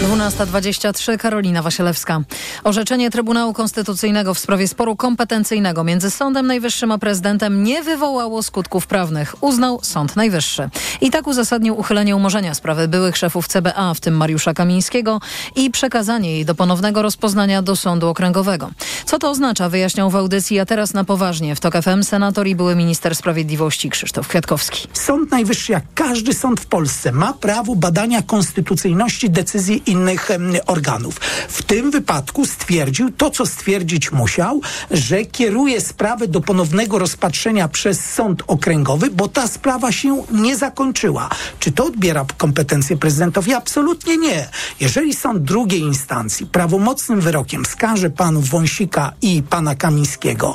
12.23 0.00 1.18
Karolina 1.18 1.62
Wasielewska. 1.62 2.20
Orzeczenie 2.64 3.10
Trybunału 3.10 3.52
Konstytucyjnego 3.52 4.34
w 4.34 4.38
sprawie 4.38 4.68
sporu 4.68 4.96
kompetencyjnego 4.96 5.84
między 5.84 6.10
Sądem 6.10 6.46
Najwyższym 6.46 6.92
a 6.92 6.98
prezydentem 6.98 7.64
nie 7.64 7.82
wywołało 7.82 8.42
skutków 8.42 8.86
prawnych, 8.86 9.34
uznał 9.40 9.80
Sąd 9.82 10.16
Najwyższy. 10.16 10.70
I 11.00 11.10
tak 11.10 11.26
uzasadnił 11.26 11.78
uchylenie 11.78 12.16
umorzenia 12.16 12.54
sprawy 12.54 12.88
byłych 12.88 13.16
szefów 13.16 13.48
CBA, 13.48 13.94
w 13.94 14.00
tym 14.00 14.16
Mariusza 14.16 14.54
Kamińskiego 14.54 15.20
i 15.56 15.70
przekazanie 15.70 16.32
jej 16.32 16.44
do 16.44 16.54
ponownego 16.54 17.02
rozpoznania 17.02 17.62
do 17.62 17.76
Sądu 17.76 18.08
Okręgowego. 18.08 18.70
Co 19.04 19.18
to 19.18 19.30
oznacza, 19.30 19.68
wyjaśniał 19.68 20.10
w 20.10 20.16
audycji, 20.16 20.60
a 20.60 20.66
teraz 20.66 20.94
na 20.94 21.04
poważnie 21.04 21.54
w 21.54 21.60
TOK 21.60 21.74
FM 21.82 22.02
senator 22.02 22.46
i 22.46 22.54
były 22.54 22.76
minister 22.76 23.16
sprawiedliwości 23.16 23.90
Krzysztof 23.90 24.28
Kwiatkowski. 24.28 24.88
Sąd 24.92 25.30
Najwyższy, 25.30 25.72
jak 25.72 25.84
każdy 25.94 26.34
sąd 26.34 26.60
w 26.60 26.66
Polsce, 26.66 27.12
ma 27.12 27.32
prawo 27.32 27.76
badania 27.76 28.22
konstytucyjności 28.22 29.30
decyzji 29.30 29.89
innych 29.90 30.28
organów. 30.66 31.14
W 31.48 31.62
tym 31.62 31.90
wypadku 31.90 32.46
stwierdził 32.46 33.10
to, 33.10 33.30
co 33.30 33.46
stwierdzić 33.46 34.12
musiał, 34.12 34.60
że 34.90 35.24
kieruje 35.24 35.80
sprawę 35.80 36.28
do 36.28 36.40
ponownego 36.40 36.98
rozpatrzenia 36.98 37.68
przez 37.68 38.04
sąd 38.04 38.42
okręgowy, 38.46 39.10
bo 39.10 39.28
ta 39.28 39.48
sprawa 39.48 39.92
się 39.92 40.22
nie 40.30 40.56
zakończyła. 40.56 41.28
Czy 41.58 41.72
to 41.72 41.84
odbiera 41.84 42.24
kompetencje 42.38 42.96
prezydentowi? 42.96 43.54
Absolutnie 43.54 44.16
nie. 44.16 44.48
Jeżeli 44.80 45.14
sąd 45.14 45.42
drugiej 45.42 45.80
instancji 45.80 46.46
prawomocnym 46.46 47.20
wyrokiem 47.20 47.64
skaże 47.66 48.10
panów 48.10 48.48
Wąsika 48.48 49.12
i 49.22 49.42
pana 49.42 49.74
Kamińskiego 49.74 50.54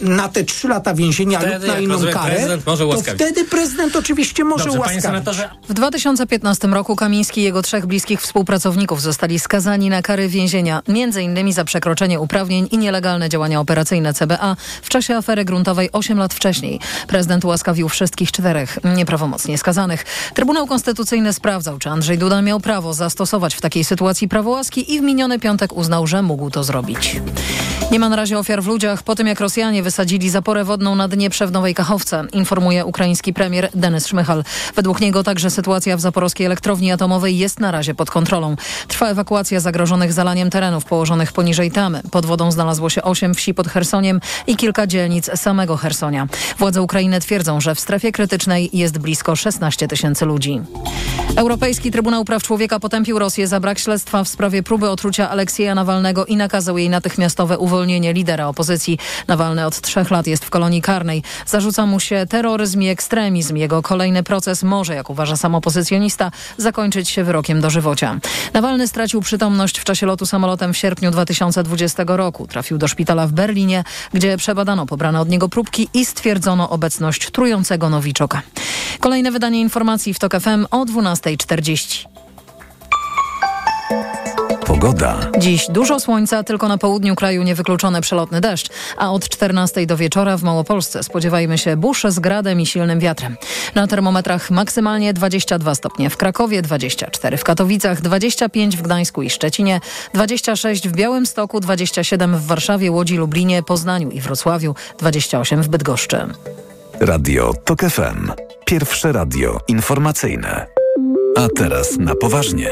na 0.00 0.28
te 0.28 0.44
trzy 0.44 0.68
lata 0.68 0.94
więzienia 0.94 1.38
Wtedy, 1.40 1.66
lub 1.66 1.66
na 1.66 1.80
inną 1.80 1.92
rozumiem, 1.92 2.14
karę, 2.14 2.58
to 2.66 3.02
wtedy 3.14 3.44
prezydent 3.44 3.96
oczywiście 3.96 4.44
może 4.44 4.64
Dobrze, 4.64 4.78
panie 4.78 4.92
ułaskawić. 4.92 5.02
senatorze, 5.02 5.50
W 5.68 5.72
2015 5.74 6.68
roku 6.68 6.96
Kamiński 6.96 7.40
i 7.40 7.44
jego 7.44 7.62
trzech 7.62 7.86
bliskich 7.86 8.20
współpracowników 8.20 8.57
zostali 8.98 9.38
skazani 9.38 9.90
na 9.90 10.02
kary 10.02 10.28
więzienia, 10.28 10.82
m.in. 10.88 11.52
za 11.52 11.64
przekroczenie 11.64 12.20
uprawnień 12.20 12.68
i 12.70 12.78
nielegalne 12.78 13.28
działania 13.28 13.60
operacyjne 13.60 14.14
CBA 14.14 14.56
w 14.82 14.88
czasie 14.88 15.16
afery 15.16 15.44
gruntowej 15.44 15.88
8 15.92 16.18
lat 16.18 16.34
wcześniej. 16.34 16.80
Prezydent 17.06 17.44
ułaskawił 17.44 17.88
wszystkich 17.88 18.32
czterech 18.32 18.78
nieprawomocnie 18.96 19.58
skazanych. 19.58 20.04
Trybunał 20.34 20.66
Konstytucyjny 20.66 21.32
sprawdzał, 21.32 21.78
czy 21.78 21.90
Andrzej 21.90 22.18
Duda 22.18 22.42
miał 22.42 22.60
prawo 22.60 22.94
zastosować 22.94 23.54
w 23.54 23.60
takiej 23.60 23.84
sytuacji 23.84 24.28
prawo 24.28 24.50
łaski 24.50 24.94
i 24.94 25.00
w 25.00 25.02
miniony 25.02 25.38
piątek 25.38 25.72
uznał, 25.72 26.06
że 26.06 26.22
mógł 26.22 26.50
to 26.50 26.64
zrobić. 26.64 27.20
Nie 27.90 27.98
ma 27.98 28.08
na 28.08 28.16
razie 28.16 28.38
ofiar 28.38 28.62
w 28.62 28.66
ludziach 28.66 29.02
po 29.02 29.14
tym, 29.14 29.26
jak 29.26 29.40
Rosjanie 29.40 29.82
wysadzili 29.82 30.30
zaporę 30.30 30.64
wodną 30.64 30.94
na 30.94 31.08
Dnieprze 31.08 31.46
w 31.46 31.52
Nowej 31.52 31.74
Kachowce, 31.74 32.24
informuje 32.32 32.84
ukraiński 32.84 33.32
premier 33.32 33.68
Denis 33.74 34.06
Szmychal. 34.06 34.44
Według 34.76 35.00
niego 35.00 35.24
także 35.24 35.50
sytuacja 35.50 35.96
w 35.96 36.00
zaporowskiej 36.00 36.46
elektrowni 36.46 36.92
atomowej 36.92 37.38
jest 37.38 37.60
na 37.60 37.70
razie 37.70 37.94
pod 37.94 38.10
kontrolą. 38.10 38.47
Trwa 38.88 39.08
ewakuacja 39.08 39.60
zagrożonych 39.60 40.12
zalaniem 40.12 40.50
terenów 40.50 40.84
położonych 40.84 41.32
poniżej 41.32 41.70
tamy. 41.70 42.02
Pod 42.10 42.26
wodą 42.26 42.52
znalazło 42.52 42.90
się 42.90 43.02
osiem 43.02 43.34
wsi 43.34 43.54
pod 43.54 43.68
Chersoniem 43.68 44.20
i 44.46 44.56
kilka 44.56 44.86
dzielnic 44.86 45.30
samego 45.34 45.76
Chersonia. 45.76 46.26
Władze 46.58 46.82
Ukrainy 46.82 47.20
twierdzą, 47.20 47.60
że 47.60 47.74
w 47.74 47.80
strefie 47.80 48.12
krytycznej 48.12 48.70
jest 48.72 48.98
blisko 48.98 49.36
16 49.36 49.88
tysięcy 49.88 50.24
ludzi. 50.24 50.60
Europejski 51.36 51.90
Trybunał 51.90 52.24
Praw 52.24 52.42
Człowieka 52.42 52.80
potępił 52.80 53.18
Rosję 53.18 53.46
za 53.46 53.60
brak 53.60 53.78
śledztwa 53.78 54.24
w 54.24 54.28
sprawie 54.28 54.62
próby 54.62 54.90
otrucia 54.90 55.30
Aleksieja 55.30 55.74
Nawalnego 55.74 56.26
i 56.26 56.36
nakazał 56.36 56.78
jej 56.78 56.90
natychmiastowe 56.90 57.58
uwolnienie 57.58 58.12
lidera 58.12 58.46
opozycji. 58.46 58.98
Nawalny 59.28 59.66
od 59.66 59.80
trzech 59.80 60.10
lat 60.10 60.26
jest 60.26 60.44
w 60.44 60.50
kolonii 60.50 60.82
karnej. 60.82 61.22
Zarzuca 61.46 61.86
mu 61.86 62.00
się 62.00 62.26
terroryzm 62.28 62.82
i 62.82 62.88
ekstremizm. 62.88 63.56
Jego 63.56 63.82
kolejny 63.82 64.22
proces 64.22 64.62
może, 64.62 64.94
jak 64.94 65.10
uważa 65.10 65.36
sam 65.36 65.54
opozycjonista, 65.54 66.30
zakończyć 66.56 67.08
się 67.08 67.24
wyrokiem 67.24 67.60
dożywocia. 67.60 68.18
Nawalny 68.54 68.88
stracił 68.88 69.20
przytomność 69.20 69.78
w 69.78 69.84
czasie 69.84 70.06
lotu 70.06 70.26
samolotem 70.26 70.72
w 70.72 70.76
sierpniu 70.76 71.10
2020 71.10 72.04
roku. 72.06 72.46
Trafił 72.46 72.78
do 72.78 72.88
szpitala 72.88 73.26
w 73.26 73.32
Berlinie, 73.32 73.84
gdzie 74.14 74.36
przebadano 74.36 74.86
pobrane 74.86 75.20
od 75.20 75.28
niego 75.28 75.48
próbki 75.48 75.88
i 75.94 76.04
stwierdzono 76.04 76.70
obecność 76.70 77.30
trującego 77.30 77.90
nowiczoka. 77.90 78.42
Kolejne 79.00 79.30
wydanie 79.30 79.60
informacji 79.60 80.14
w 80.14 80.18
TOK 80.18 80.40
FM 80.40 80.66
o 80.70 80.84
12.40. 80.84 82.08
Pogoda. 84.68 85.18
Dziś 85.38 85.66
dużo 85.68 86.00
słońca, 86.00 86.42
tylko 86.44 86.68
na 86.68 86.78
południu 86.78 87.14
kraju 87.14 87.42
niewykluczony 87.42 88.00
przelotny 88.00 88.40
deszcz, 88.40 88.68
a 88.96 89.10
od 89.10 89.28
14 89.28 89.86
do 89.86 89.96
wieczora 89.96 90.36
w 90.36 90.42
Małopolsce 90.42 91.02
spodziewajmy 91.02 91.58
się 91.58 91.76
burz 91.76 92.04
z 92.08 92.18
gradem 92.18 92.60
i 92.60 92.66
silnym 92.66 93.00
wiatrem. 93.00 93.36
Na 93.74 93.86
termometrach 93.86 94.50
maksymalnie 94.50 95.12
22 95.12 95.74
stopnie 95.74 96.10
w 96.10 96.16
Krakowie, 96.16 96.62
24 96.62 97.36
w 97.36 97.44
Katowicach, 97.44 98.00
25 98.00 98.76
w 98.76 98.82
Gdańsku 98.82 99.22
i 99.22 99.30
Szczecinie, 99.30 99.80
26 100.14 100.88
w 100.88 100.92
Białymstoku, 100.92 101.60
27 101.60 102.36
w 102.36 102.46
Warszawie, 102.46 102.90
Łodzi, 102.90 103.16
Lublinie, 103.16 103.62
Poznaniu 103.62 104.10
i 104.10 104.20
Wrocławiu, 104.20 104.74
28 104.98 105.62
w 105.62 105.68
Bydgoszczy. 105.68 106.26
Radio 107.00 107.54
TOK 107.64 107.80
FM. 107.80 108.32
Pierwsze 108.64 109.12
radio 109.12 109.60
informacyjne. 109.68 110.66
A 111.36 111.48
teraz 111.56 111.98
na 111.98 112.14
poważnie. 112.14 112.70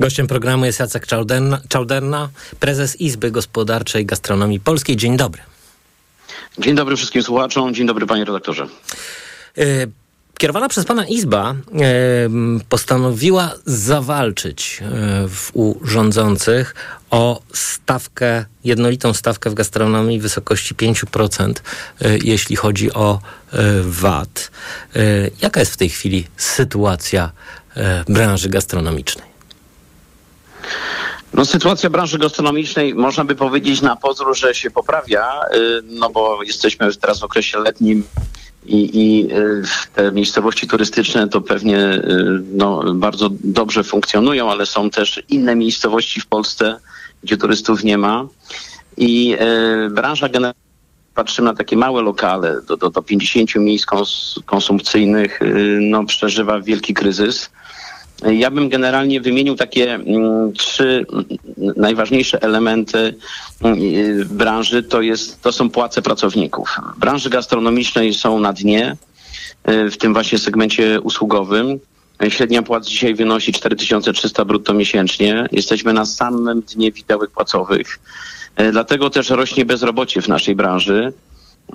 Gościem 0.00 0.26
programu 0.26 0.64
jest 0.64 0.80
Jacek 0.80 1.06
Czałderna, 1.06 1.60
Czałderna, 1.68 2.28
prezes 2.60 2.96
Izby 2.96 3.30
Gospodarczej 3.30 4.06
Gastronomii 4.06 4.60
Polskiej. 4.60 4.96
Dzień 4.96 5.16
dobry. 5.16 5.42
Dzień 6.58 6.74
dobry 6.74 6.96
wszystkim 6.96 7.22
słuchaczom, 7.22 7.74
dzień 7.74 7.86
dobry 7.86 8.06
panie 8.06 8.24
redaktorze. 8.24 8.66
E, 9.58 9.64
Kierowana 10.38 10.68
przez 10.68 10.84
pana 10.84 11.06
Izba 11.06 11.50
e, 11.50 11.54
postanowiła 12.68 13.54
zawalczyć 13.64 14.80
e, 14.82 15.28
w, 15.28 15.50
u 15.54 15.86
rządzących 15.86 16.74
o 17.10 17.42
stawkę, 17.52 18.44
jednolitą 18.64 19.14
stawkę 19.14 19.50
w 19.50 19.54
gastronomii 19.54 20.18
w 20.18 20.22
wysokości 20.22 20.74
5%, 20.74 21.52
e, 22.00 22.18
jeśli 22.24 22.56
chodzi 22.56 22.92
o 22.92 23.20
VAT. 23.82 24.50
Jaka 25.42 25.60
jest 25.60 25.72
w 25.72 25.76
tej 25.76 25.88
chwili 25.88 26.26
sytuacja 26.36 27.32
branży 28.08 28.48
gastronomicznej? 28.48 29.28
No, 31.34 31.44
sytuacja 31.44 31.90
branży 31.90 32.18
gastronomicznej 32.18 32.94
można 32.94 33.24
by 33.24 33.34
powiedzieć 33.34 33.80
na 33.80 33.96
pozór, 33.96 34.36
że 34.36 34.54
się 34.54 34.70
poprawia, 34.70 35.40
y, 35.54 35.82
no 35.84 36.10
bo 36.10 36.42
jesteśmy 36.42 36.94
teraz 36.96 37.20
w 37.20 37.24
okresie 37.24 37.58
letnim 37.58 38.04
i, 38.66 38.90
i 38.94 39.32
y, 39.32 39.62
te 39.94 40.12
miejscowości 40.12 40.68
turystyczne 40.68 41.28
to 41.28 41.40
pewnie 41.40 41.78
y, 41.78 42.42
no, 42.52 42.94
bardzo 42.94 43.28
dobrze 43.44 43.84
funkcjonują, 43.84 44.50
ale 44.50 44.66
są 44.66 44.90
też 44.90 45.22
inne 45.28 45.56
miejscowości 45.56 46.20
w 46.20 46.26
Polsce, 46.26 46.80
gdzie 47.22 47.36
turystów 47.36 47.84
nie 47.84 47.98
ma. 47.98 48.26
I 48.96 49.36
branża 49.90 50.28
generalnie 50.28 50.60
patrzymy 51.14 51.48
na 51.48 51.54
takie 51.54 51.76
małe 51.76 52.02
lokale, 52.02 52.62
do, 52.62 52.76
do, 52.76 52.90
do 52.90 53.02
50 53.02 53.54
miejsc 53.56 53.86
kons 53.86 54.34
konsumpcyjnych, 54.46 55.40
no, 55.80 56.04
przeżywa 56.04 56.60
wielki 56.60 56.94
kryzys. 56.94 57.50
Ja 58.26 58.50
bym 58.50 58.68
generalnie 58.68 59.20
wymienił 59.20 59.54
takie 59.54 59.94
mm, 59.94 60.52
trzy 60.52 61.06
najważniejsze 61.76 62.42
elementy 62.42 63.14
mm, 63.62 63.78
branży. 64.28 64.82
To, 64.82 65.02
jest, 65.02 65.42
to 65.42 65.52
są 65.52 65.70
płace 65.70 66.02
pracowników. 66.02 66.76
W 66.96 66.98
branży 66.98 67.30
gastronomicznej 67.30 68.14
są 68.14 68.40
na 68.40 68.52
dnie, 68.52 68.96
y, 69.68 69.90
w 69.90 69.96
tym 69.96 70.12
właśnie 70.12 70.38
segmencie 70.38 71.00
usługowym. 71.00 71.78
Średnia 72.28 72.62
płac 72.62 72.86
dzisiaj 72.86 73.14
wynosi 73.14 73.52
4300 73.52 74.44
brutto 74.44 74.74
miesięcznie. 74.74 75.48
Jesteśmy 75.52 75.92
na 75.92 76.04
samym 76.04 76.60
dnie 76.60 76.92
widełek 76.92 77.30
płacowych. 77.30 77.98
Y, 78.60 78.72
dlatego 78.72 79.10
też 79.10 79.30
rośnie 79.30 79.64
bezrobocie 79.64 80.22
w 80.22 80.28
naszej 80.28 80.54
branży. 80.54 81.12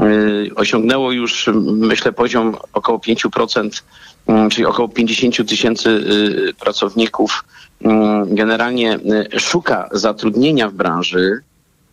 Y, 0.01 0.51
osiągnęło 0.55 1.11
już, 1.11 1.49
myślę, 1.63 2.13
poziom 2.13 2.55
około 2.73 2.99
5%, 2.99 3.83
mm, 4.27 4.49
czyli 4.49 4.65
około 4.65 4.89
50 4.89 5.49
tysięcy 5.49 5.89
y, 5.89 6.53
pracowników 6.59 7.43
mm, 7.81 8.35
generalnie 8.35 8.99
y, 9.35 9.39
szuka 9.39 9.89
zatrudnienia 9.91 10.69
w 10.69 10.73
branży, 10.73 11.39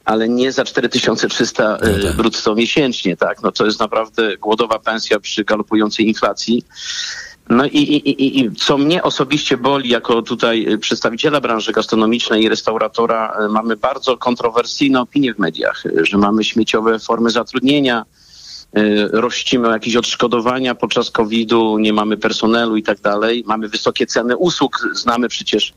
ale 0.04 0.28
nie 0.28 0.52
za 0.52 0.64
4300 0.64 1.62
no 1.72 1.78
tak. 1.78 2.16
brutto 2.16 2.54
miesięcznie, 2.54 3.16
tak? 3.16 3.42
No 3.42 3.52
to 3.52 3.66
jest 3.66 3.80
naprawdę 3.80 4.36
głodowa 4.36 4.78
pensja 4.78 5.20
przy 5.20 5.44
galopującej 5.44 6.08
inflacji. 6.08 6.64
No 7.50 7.66
i, 7.66 7.78
i, 7.78 8.10
i, 8.10 8.40
i 8.40 8.52
co 8.52 8.78
mnie 8.78 9.02
osobiście 9.02 9.56
boli, 9.56 9.88
jako 9.88 10.22
tutaj 10.22 10.78
przedstawiciela 10.80 11.40
branży 11.40 11.72
gastronomicznej 11.72 12.42
i 12.42 12.48
restauratora, 12.48 13.36
e, 13.38 13.48
mamy 13.48 13.76
bardzo 13.76 14.16
kontrowersyjne 14.16 15.00
opinie 15.00 15.34
w 15.34 15.38
mediach, 15.38 15.86
e, 15.86 16.06
że 16.06 16.18
mamy 16.18 16.44
śmieciowe 16.44 16.98
formy 16.98 17.30
zatrudnienia, 17.30 18.04
rościmy 19.12 19.68
jakieś 19.68 19.96
odszkodowania 19.96 20.74
podczas 20.74 21.10
COVID-u, 21.10 21.78
nie 21.78 21.92
mamy 21.92 22.16
personelu 22.16 22.76
i 22.76 22.82
tak 22.82 23.00
dalej, 23.00 23.44
mamy 23.46 23.68
wysokie 23.68 24.06
ceny 24.06 24.36
usług, 24.36 24.88
znamy 24.92 25.28
przecież 25.28 25.72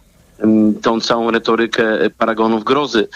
tą 0.81 1.01
całą 1.01 1.31
retorykę 1.31 2.09
paragonów 2.17 2.63
grozy. 2.63 3.07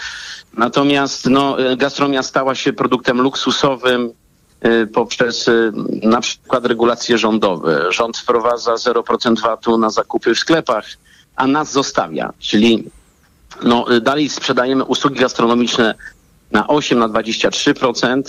Natomiast 0.56 1.26
no, 1.26 1.56
gastronomia 1.76 2.22
stała 2.22 2.54
się 2.54 2.72
produktem 2.72 3.20
luksusowym, 3.20 4.10
Y, 4.10 4.27
poprzez 4.92 5.48
y, 5.48 5.72
na 6.02 6.20
przykład 6.20 6.66
regulacje 6.66 7.18
rządowe. 7.18 7.92
Rząd 7.92 8.18
wprowadza 8.18 8.74
0% 8.74 9.40
VAT-u 9.40 9.78
na 9.78 9.90
zakupy 9.90 10.34
w 10.34 10.38
sklepach, 10.38 10.84
a 11.36 11.46
nas 11.46 11.72
zostawia, 11.72 12.32
czyli 12.38 12.84
no, 13.62 13.96
y, 13.96 14.00
dalej 14.00 14.28
sprzedajemy 14.28 14.84
usługi 14.84 15.20
gastronomiczne 15.20 15.94
na 16.50 16.68
8, 16.68 16.98
na 16.98 17.08
23% 17.08 18.22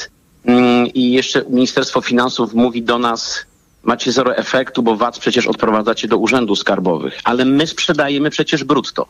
mm, 0.45 0.87
i 0.87 1.11
jeszcze 1.11 1.45
Ministerstwo 1.49 2.01
Finansów 2.01 2.53
mówi 2.53 2.83
do 2.83 2.99
nas, 2.99 3.45
macie 3.83 4.11
zero 4.11 4.35
efektu, 4.35 4.83
bo 4.83 4.95
VAT 4.95 5.19
przecież 5.19 5.47
odprowadzacie 5.47 6.07
do 6.07 6.17
urzędów 6.17 6.59
skarbowych, 6.59 7.19
ale 7.23 7.45
my 7.45 7.67
sprzedajemy 7.67 8.29
przecież 8.29 8.63
brutto. 8.63 9.07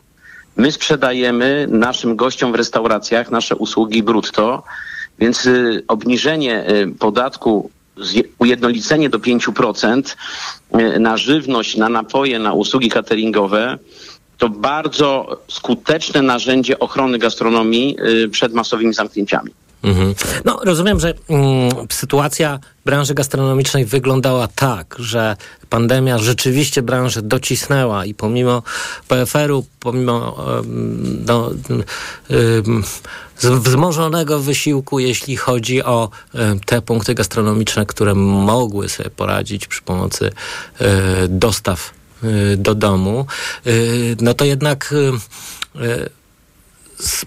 My 0.56 0.72
sprzedajemy 0.72 1.66
naszym 1.70 2.16
gościom 2.16 2.52
w 2.52 2.54
restauracjach 2.54 3.30
nasze 3.30 3.56
usługi 3.56 4.02
brutto, 4.02 4.62
więc 5.20 5.46
y, 5.46 5.82
obniżenie 5.88 6.70
y, 6.70 6.94
podatku, 6.98 7.70
ujednolicenie 8.38 9.10
do 9.10 9.18
5% 9.18 10.16
y, 10.74 11.00
na 11.00 11.16
żywność, 11.16 11.76
na 11.76 11.88
napoje, 11.88 12.38
na 12.38 12.52
usługi 12.52 12.88
cateringowe, 12.88 13.78
to 14.38 14.48
bardzo 14.48 15.40
skuteczne 15.48 16.22
narzędzie 16.22 16.78
ochrony 16.78 17.18
gastronomii 17.18 17.96
przed 18.30 18.54
masowymi 18.54 18.94
zamknięciami. 18.94 19.50
Mhm. 19.82 20.14
No, 20.44 20.60
rozumiem, 20.64 21.00
że 21.00 21.14
mm, 21.28 21.70
sytuacja 21.92 22.58
branży 22.84 23.14
gastronomicznej 23.14 23.84
wyglądała 23.84 24.48
tak, 24.48 24.96
że 24.98 25.36
pandemia 25.70 26.18
rzeczywiście 26.18 26.82
branżę 26.82 27.22
docisnęła 27.22 28.04
i 28.04 28.14
pomimo 28.14 28.62
PFR-u, 29.08 29.64
pomimo 29.80 30.36
no, 31.26 31.50
wzmożonego 33.40 34.40
wysiłku, 34.40 34.98
jeśli 34.98 35.36
chodzi 35.36 35.82
o 35.82 36.10
te 36.66 36.82
punkty 36.82 37.14
gastronomiczne, 37.14 37.86
które 37.86 38.14
mogły 38.14 38.88
sobie 38.88 39.10
poradzić 39.10 39.66
przy 39.66 39.82
pomocy 39.82 40.30
e, 40.78 41.28
dostaw 41.28 41.90
e, 42.22 42.56
do 42.56 42.74
domu, 42.74 43.26
e, 43.66 43.70
no 44.20 44.34
to 44.34 44.44
jednak 44.44 44.94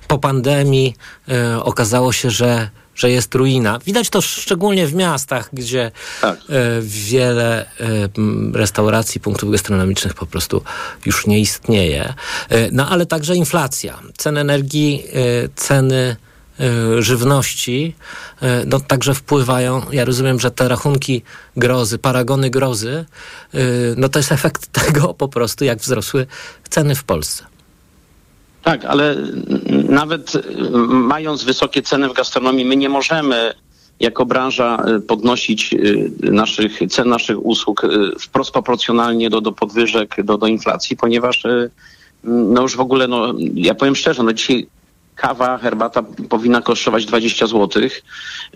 po 0.07 0.19
pandemii 0.19 0.95
e, 1.29 1.63
okazało 1.63 2.13
się, 2.13 2.29
że, 2.29 2.69
że 2.95 3.11
jest 3.11 3.35
ruina. 3.35 3.79
Widać 3.85 4.09
to 4.09 4.21
szczególnie 4.21 4.87
w 4.87 4.93
miastach, 4.93 5.49
gdzie 5.53 5.91
tak. 6.21 6.37
e, 6.37 6.41
wiele 6.81 7.65
e, 7.65 7.67
restauracji, 8.53 9.21
punktów 9.21 9.51
gastronomicznych 9.51 10.13
po 10.13 10.25
prostu 10.25 10.61
już 11.05 11.27
nie 11.27 11.39
istnieje. 11.39 12.13
No 12.71 12.89
ale 12.89 13.05
także 13.05 13.35
inflacja. 13.35 13.99
Ceny 14.17 14.39
energii, 14.39 15.03
ceny 15.55 16.15
żywności, 16.99 17.95
no 18.65 18.79
także 18.79 19.13
wpływają. 19.13 19.81
Ja 19.91 20.05
rozumiem, 20.05 20.39
że 20.39 20.51
te 20.51 20.67
rachunki 20.67 21.21
grozy, 21.57 21.97
paragony 21.97 22.49
grozy, 22.49 23.05
no 23.97 24.09
to 24.09 24.19
jest 24.19 24.31
efekt 24.31 24.67
tego 24.81 25.13
po 25.13 25.27
prostu, 25.27 25.65
jak 25.65 25.79
wzrosły 25.79 26.27
ceny 26.69 26.95
w 26.95 27.03
Polsce. 27.03 27.52
Tak, 28.63 28.85
ale 28.85 29.15
nawet 29.89 30.31
mając 30.87 31.43
wysokie 31.43 31.81
ceny 31.81 32.09
w 32.09 32.13
gastronomii, 32.13 32.65
my 32.65 32.75
nie 32.75 32.89
możemy 32.89 33.53
jako 33.99 34.25
branża 34.25 34.85
y, 34.87 35.01
podnosić 35.01 35.73
y, 35.73 36.11
naszych 36.21 36.79
cen 36.89 37.09
naszych 37.09 37.45
usług 37.45 37.83
y, 37.83 37.89
wprost 38.19 38.51
proporcjonalnie 38.51 39.29
do, 39.29 39.41
do 39.41 39.51
podwyżek, 39.51 40.15
do, 40.23 40.37
do 40.37 40.47
inflacji, 40.47 40.97
ponieważ 40.97 41.43
no 42.23 42.61
już 42.61 42.75
w 42.75 42.79
ogóle, 42.79 43.07
no, 43.07 43.33
ja 43.53 43.75
powiem 43.75 43.95
szczerze, 43.95 44.23
no 44.23 44.33
dzisiaj 44.33 44.67
kawa, 45.15 45.57
herbata 45.57 46.03
powinna 46.29 46.61
kosztować 46.61 47.05
20 47.05 47.47
zł, 47.47 47.83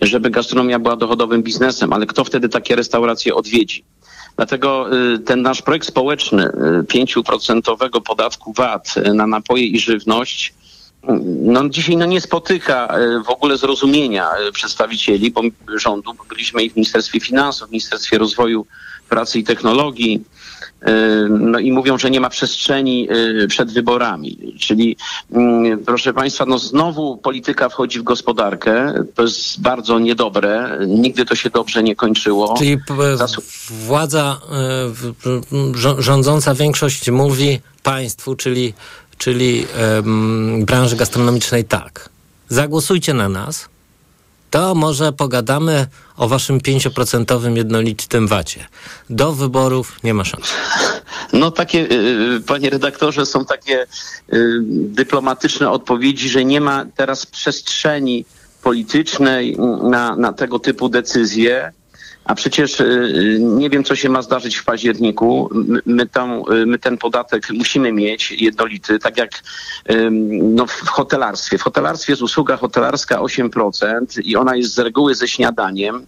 żeby 0.02 0.30
gastronomia 0.30 0.78
była 0.78 0.96
dochodowym 0.96 1.42
biznesem, 1.42 1.92
ale 1.92 2.06
kto 2.06 2.24
wtedy 2.24 2.48
takie 2.48 2.76
restauracje 2.76 3.34
odwiedzi? 3.34 3.84
Dlatego 4.38 4.96
y, 5.14 5.18
ten 5.18 5.42
nasz 5.42 5.62
projekt 5.62 5.86
społeczny 5.86 6.50
5% 6.92 7.96
y, 7.96 8.00
podatku 8.00 8.52
VAT 8.52 8.94
y, 8.96 9.14
na 9.14 9.26
napoje 9.26 9.64
i 9.64 9.80
żywność 9.80 10.54
no, 11.42 11.68
dzisiaj 11.68 11.96
no, 11.96 12.06
nie 12.06 12.20
spotyka 12.20 12.94
w 13.26 13.30
ogóle 13.30 13.56
zrozumienia 13.56 14.30
przedstawicieli 14.52 15.30
bo 15.30 15.42
rządu. 15.76 16.12
Byliśmy 16.28 16.62
i 16.62 16.70
w 16.70 16.76
Ministerstwie 16.76 17.20
Finansów, 17.20 17.68
w 17.68 17.70
Ministerstwie 17.70 18.18
Rozwoju 18.18 18.66
Pracy 19.08 19.38
i 19.38 19.44
Technologii, 19.44 20.24
no 21.30 21.58
i 21.58 21.72
mówią, 21.72 21.98
że 21.98 22.10
nie 22.10 22.20
ma 22.20 22.28
przestrzeni 22.28 23.08
y, 23.42 23.48
przed 23.48 23.72
wyborami. 23.72 24.54
Czyli 24.58 24.96
mm, 25.32 25.84
proszę 25.84 26.12
Państwa, 26.12 26.44
no 26.46 26.58
znowu 26.58 27.16
polityka 27.16 27.68
wchodzi 27.68 28.00
w 28.00 28.02
gospodarkę. 28.02 29.04
To 29.14 29.22
jest 29.22 29.60
bardzo 29.60 29.98
niedobre. 29.98 30.78
Nigdy 30.86 31.24
to 31.24 31.34
się 31.34 31.50
dobrze 31.50 31.82
nie 31.82 31.96
kończyło. 31.96 32.54
Czyli 32.58 32.78
władza 33.70 34.40
y, 35.98 36.02
rządząca 36.02 36.54
większość 36.54 37.10
mówi 37.10 37.60
państwu, 37.82 38.34
czyli, 38.34 38.74
czyli 39.18 39.66
branży 40.60 40.96
gastronomicznej 40.96 41.64
tak. 41.64 42.08
Zagłosujcie 42.48 43.14
na 43.14 43.28
nas, 43.28 43.68
to 44.50 44.74
może 44.74 45.12
pogadamy 45.12 45.86
o 46.16 46.28
waszym 46.28 46.58
5% 46.58 47.56
jednolitym 47.56 48.28
wacie. 48.28 48.66
Do 49.10 49.32
wyborów 49.32 49.96
nie 50.04 50.14
ma 50.14 50.24
szans. 50.24 50.46
No 51.32 51.50
takie, 51.50 51.78
y, 51.78 52.36
y, 52.36 52.40
panie 52.40 52.70
redaktorze, 52.70 53.26
są 53.26 53.44
takie 53.44 53.82
y, 53.82 53.86
dyplomatyczne 54.70 55.70
odpowiedzi, 55.70 56.28
że 56.28 56.44
nie 56.44 56.60
ma 56.60 56.86
teraz 56.96 57.26
przestrzeni 57.26 58.24
politycznej 58.62 59.56
na, 59.82 60.16
na 60.16 60.32
tego 60.32 60.58
typu 60.58 60.88
decyzje. 60.88 61.72
A 62.28 62.34
przecież 62.34 62.82
nie 63.38 63.70
wiem, 63.70 63.84
co 63.84 63.96
się 63.96 64.08
ma 64.08 64.22
zdarzyć 64.22 64.56
w 64.56 64.64
październiku. 64.64 65.50
My, 65.86 66.06
tam, 66.06 66.42
my 66.66 66.78
ten 66.78 66.98
podatek 66.98 67.50
musimy 67.50 67.92
mieć 67.92 68.32
jednolity, 68.32 68.98
tak 68.98 69.16
jak 69.16 69.30
no, 70.30 70.66
w 70.66 70.88
hotelarstwie. 70.88 71.58
W 71.58 71.62
hotelarstwie 71.62 72.12
jest 72.12 72.22
usługa 72.22 72.56
hotelarska 72.56 73.18
8% 73.18 74.20
i 74.24 74.36
ona 74.36 74.56
jest 74.56 74.74
z 74.74 74.78
reguły 74.78 75.14
ze 75.14 75.28
śniadaniem. 75.28 76.06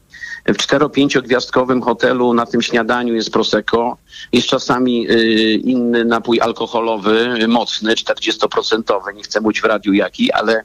W 0.54 0.56
4-5 0.56 1.22
gwiazdkowym 1.22 1.82
hotelu 1.82 2.34
na 2.34 2.46
tym 2.46 2.62
śniadaniu 2.62 3.14
jest 3.14 3.30
prosecco, 3.30 3.96
jest 4.32 4.48
czasami 4.48 5.10
y, 5.10 5.14
inny 5.54 6.04
napój 6.04 6.40
alkoholowy, 6.40 7.48
mocny, 7.48 7.94
40%, 7.94 9.14
nie 9.14 9.22
chcę 9.22 9.40
mówić 9.40 9.60
w 9.60 9.64
radiu 9.64 9.92
jaki, 9.92 10.32
ale 10.32 10.62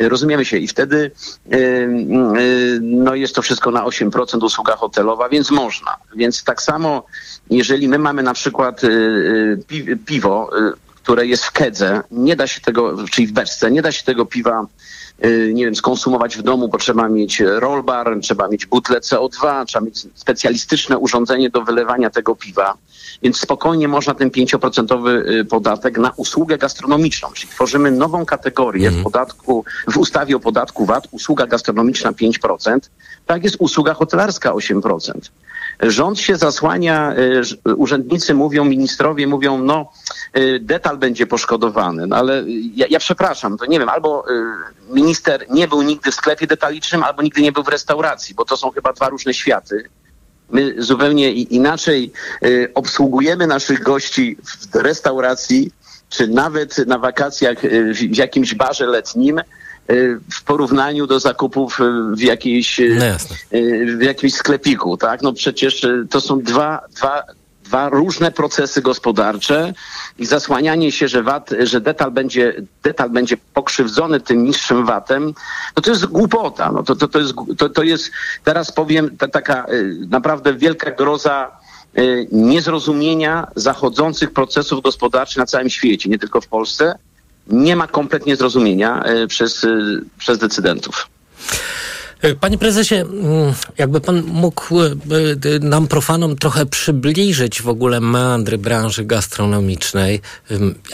y, 0.00 0.08
rozumiemy 0.08 0.44
się. 0.44 0.56
I 0.56 0.68
wtedy 0.68 1.10
y, 1.54 1.88
no 2.82 3.14
jest 3.14 3.34
to 3.34 3.42
wszystko 3.42 3.70
na 3.70 3.84
8% 3.84 4.44
usługa 4.44 4.76
hotelowa, 4.76 5.28
więc 5.28 5.50
można. 5.50 5.96
Więc 6.16 6.44
tak 6.44 6.62
samo, 6.62 7.06
jeżeli 7.50 7.88
my 7.88 7.98
mamy 7.98 8.22
na 8.22 8.34
przykład 8.34 8.80
pi- 9.66 9.96
piwo, 10.06 10.50
które 11.02 11.26
jest 11.26 11.44
w 11.44 11.52
kedze, 11.52 12.02
nie 12.10 12.36
da 12.36 12.46
się 12.46 12.60
tego, 12.60 13.06
czyli 13.10 13.26
w 13.26 13.32
beczce, 13.32 13.70
nie 13.70 13.82
da 13.82 13.92
się 13.92 14.04
tego 14.04 14.26
piwa 14.26 14.66
nie 15.52 15.64
wiem, 15.64 15.74
skonsumować 15.74 16.36
w 16.36 16.42
domu, 16.42 16.68
bo 16.68 16.78
trzeba 16.78 17.08
mieć 17.08 17.40
rollbar, 17.40 18.18
trzeba 18.22 18.48
mieć 18.48 18.66
butlę 18.66 19.00
CO2, 19.00 19.64
trzeba 19.64 19.84
mieć 19.84 20.06
specjalistyczne 20.14 20.98
urządzenie 20.98 21.50
do 21.50 21.62
wylewania 21.62 22.10
tego 22.10 22.36
piwa. 22.36 22.74
Więc 23.22 23.40
spokojnie 23.40 23.88
można 23.88 24.14
ten 24.14 24.30
5% 24.30 25.08
y, 25.08 25.44
podatek 25.44 25.98
na 25.98 26.12
usługę 26.16 26.58
gastronomiczną, 26.58 27.28
czyli 27.34 27.48
tworzymy 27.48 27.90
nową 27.90 28.26
kategorię 28.26 28.90
w 28.90 29.02
podatku, 29.02 29.64
w 29.88 29.96
ustawie 29.96 30.36
o 30.36 30.40
podatku 30.40 30.86
VAT, 30.86 31.08
usługa 31.10 31.46
gastronomiczna 31.46 32.12
5%, 32.12 32.78
tak 33.26 33.44
jest 33.44 33.56
usługa 33.58 33.94
hotelarska 33.94 34.50
8%. 34.52 35.12
Rząd 35.82 36.20
się 36.20 36.36
zasłania, 36.36 37.14
y, 37.68 37.74
urzędnicy 37.76 38.34
mówią, 38.34 38.64
ministrowie 38.64 39.26
mówią, 39.26 39.58
no 39.58 39.92
y, 40.36 40.60
detal 40.62 40.98
będzie 40.98 41.26
poszkodowany, 41.26 42.06
no 42.06 42.16
ale 42.16 42.44
ja, 42.74 42.86
ja 42.90 42.98
przepraszam, 42.98 43.58
to 43.58 43.66
nie 43.66 43.78
wiem, 43.78 43.88
albo 43.88 44.24
y, 44.30 44.94
minister 44.94 45.46
nie 45.50 45.68
był 45.68 45.82
nigdy 45.82 46.10
w 46.10 46.14
sklepie 46.14 46.46
detalicznym, 46.46 47.04
albo 47.04 47.22
nigdy 47.22 47.42
nie 47.42 47.52
był 47.52 47.62
w 47.62 47.68
restauracji, 47.68 48.34
bo 48.34 48.44
to 48.44 48.56
są 48.56 48.70
chyba 48.70 48.92
dwa 48.92 49.08
różne 49.08 49.34
światy. 49.34 49.88
My 50.50 50.74
zupełnie 50.78 51.32
inaczej 51.32 52.12
obsługujemy 52.74 53.46
naszych 53.46 53.82
gości 53.82 54.36
w 54.72 54.74
restauracji, 54.74 55.72
czy 56.08 56.28
nawet 56.28 56.78
na 56.86 56.98
wakacjach 56.98 57.58
w, 57.94 58.16
jakimś 58.16 58.54
barze 58.54 58.86
letnim, 58.86 59.40
w 60.32 60.42
porównaniu 60.44 61.06
do 61.06 61.20
zakupów 61.20 61.80
y, 61.80 62.16
w 62.16 62.20
jakiejś 62.20 62.80
y, 62.80 62.96
No 62.98 63.58
y, 63.58 63.96
w 63.96 64.02
jakimś 64.02 64.34
sklepiku, 64.34 64.96
tak? 64.96 65.22
No 65.22 65.32
przecież 65.32 65.84
y, 65.84 66.06
to 66.10 66.20
są 66.20 66.40
dwa, 66.40 66.80
dwa, 66.96 67.22
dwa 67.70 67.88
różne 67.88 68.30
procesy 68.32 68.82
gospodarcze 68.82 69.72
i 70.18 70.26
zasłanianie 70.26 70.92
się, 70.92 71.08
że 71.08 71.22
VAT, 71.22 71.50
że 71.62 71.80
detal 71.80 72.10
będzie, 72.10 72.54
detal 72.82 73.10
będzie 73.10 73.36
pokrzywdzony 73.54 74.20
tym 74.20 74.44
niższym 74.44 74.86
VAT-em, 74.86 75.34
no 75.76 75.82
to 75.82 75.90
jest 75.90 76.06
głupota. 76.06 76.72
No 76.72 76.82
to, 76.82 76.96
to, 76.96 77.08
to, 77.08 77.18
jest, 77.18 77.34
to, 77.58 77.68
to 77.68 77.82
jest, 77.82 78.10
teraz 78.44 78.72
powiem, 78.72 79.16
ta, 79.16 79.28
taka 79.28 79.66
y, 79.72 79.96
naprawdę 80.08 80.54
wielka 80.54 80.90
groza 80.90 81.50
y, 81.98 82.28
niezrozumienia 82.32 83.46
zachodzących 83.56 84.32
procesów 84.32 84.82
gospodarczych 84.82 85.36
na 85.36 85.46
całym 85.46 85.70
świecie, 85.70 86.10
nie 86.10 86.18
tylko 86.18 86.40
w 86.40 86.46
Polsce. 86.46 86.98
Nie 87.50 87.76
ma 87.76 87.86
kompletnie 87.86 88.36
zrozumienia 88.36 89.02
y, 89.06 89.26
przez, 89.26 89.64
y, 89.64 90.04
przez 90.18 90.38
decydentów. 90.38 91.08
Panie 92.40 92.58
prezesie, 92.58 92.94
mm, 92.94 93.54
jakby 93.78 94.00
pan 94.00 94.22
mógł 94.22 94.80
e, 94.80 94.86
e, 94.86 95.58
nam 95.60 95.86
profanom 95.86 96.36
trochę 96.36 96.66
przybliżyć 96.66 97.62
w 97.62 97.68
ogóle 97.68 98.00
meandry 98.00 98.58
branży 98.58 99.04
gastronomicznej. 99.04 100.20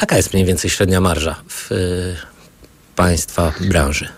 Jaka 0.00 0.16
jest 0.16 0.32
mniej 0.32 0.46
więcej 0.46 0.70
średnia 0.70 1.00
marża 1.00 1.36
w 1.48 1.72
e, 1.72 1.76
państwa 2.96 3.52
branży? 3.60 4.08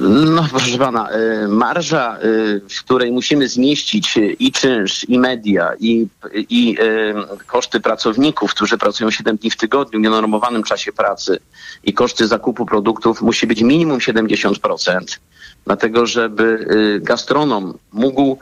No 0.00 0.46
proszę 0.50 0.78
pana, 0.78 1.08
y, 1.44 1.48
marża, 1.48 2.18
y, 2.24 2.60
w 2.70 2.84
której 2.84 3.12
musimy 3.12 3.48
zmieścić 3.48 4.18
i 4.38 4.52
czynsz, 4.52 5.08
i 5.08 5.18
media, 5.18 5.70
i, 5.80 6.06
i 6.34 6.76
y, 6.80 7.46
koszty 7.46 7.80
pracowników, 7.80 8.54
którzy 8.54 8.78
pracują 8.78 9.10
7 9.10 9.36
dni 9.36 9.50
w 9.50 9.56
tygodniu 9.56 9.98
w 9.98 10.02
nienormowanym 10.02 10.62
czasie 10.62 10.92
pracy 10.92 11.38
i 11.84 11.92
koszty 11.92 12.26
zakupu 12.26 12.66
produktów 12.66 13.22
musi 13.22 13.46
być 13.46 13.62
minimum 13.62 13.98
70%, 13.98 15.18
dlatego 15.64 16.06
żeby 16.06 16.66
gastronom 17.02 17.78
mógł 17.92 18.38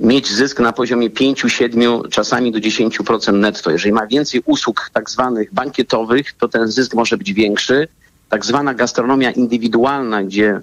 mieć 0.00 0.32
zysk 0.32 0.60
na 0.60 0.72
poziomie 0.72 1.10
5, 1.10 1.44
7, 1.48 2.02
czasami 2.10 2.52
do 2.52 2.58
10% 2.58 3.32
netto. 3.32 3.70
Jeżeli 3.70 3.92
ma 3.92 4.06
więcej 4.06 4.42
usług 4.44 4.90
tak 4.92 5.10
zwanych 5.10 5.54
bankietowych, 5.54 6.32
to 6.32 6.48
ten 6.48 6.68
zysk 6.68 6.94
może 6.94 7.16
być 7.16 7.32
większy. 7.32 7.88
Tak 8.28 8.44
zwana 8.44 8.74
gastronomia 8.74 9.30
indywidualna, 9.30 10.22
gdzie, 10.22 10.60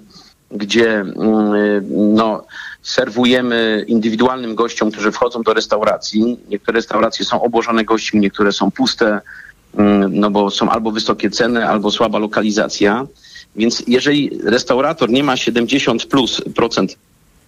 gdzie 0.50 1.00
mm, 1.00 1.14
no, 2.14 2.44
serwujemy 2.82 3.84
indywidualnym 3.88 4.54
gościom, 4.54 4.90
którzy 4.90 5.12
wchodzą 5.12 5.42
do 5.42 5.54
restauracji. 5.54 6.38
Niektóre 6.48 6.76
restauracje 6.76 7.24
są 7.24 7.42
obłożone 7.42 7.84
gośćmi, 7.84 8.20
niektóre 8.20 8.52
są 8.52 8.70
puste, 8.70 9.20
mm, 9.76 10.20
no 10.20 10.30
bo 10.30 10.50
są 10.50 10.68
albo 10.68 10.90
wysokie 10.90 11.30
ceny, 11.30 11.68
albo 11.68 11.90
słaba 11.90 12.18
lokalizacja. 12.18 13.06
Więc 13.56 13.82
jeżeli 13.86 14.30
restaurator 14.44 15.10
nie 15.10 15.24
ma 15.24 15.36
70 15.36 16.06
plus 16.06 16.42
procent 16.54 16.96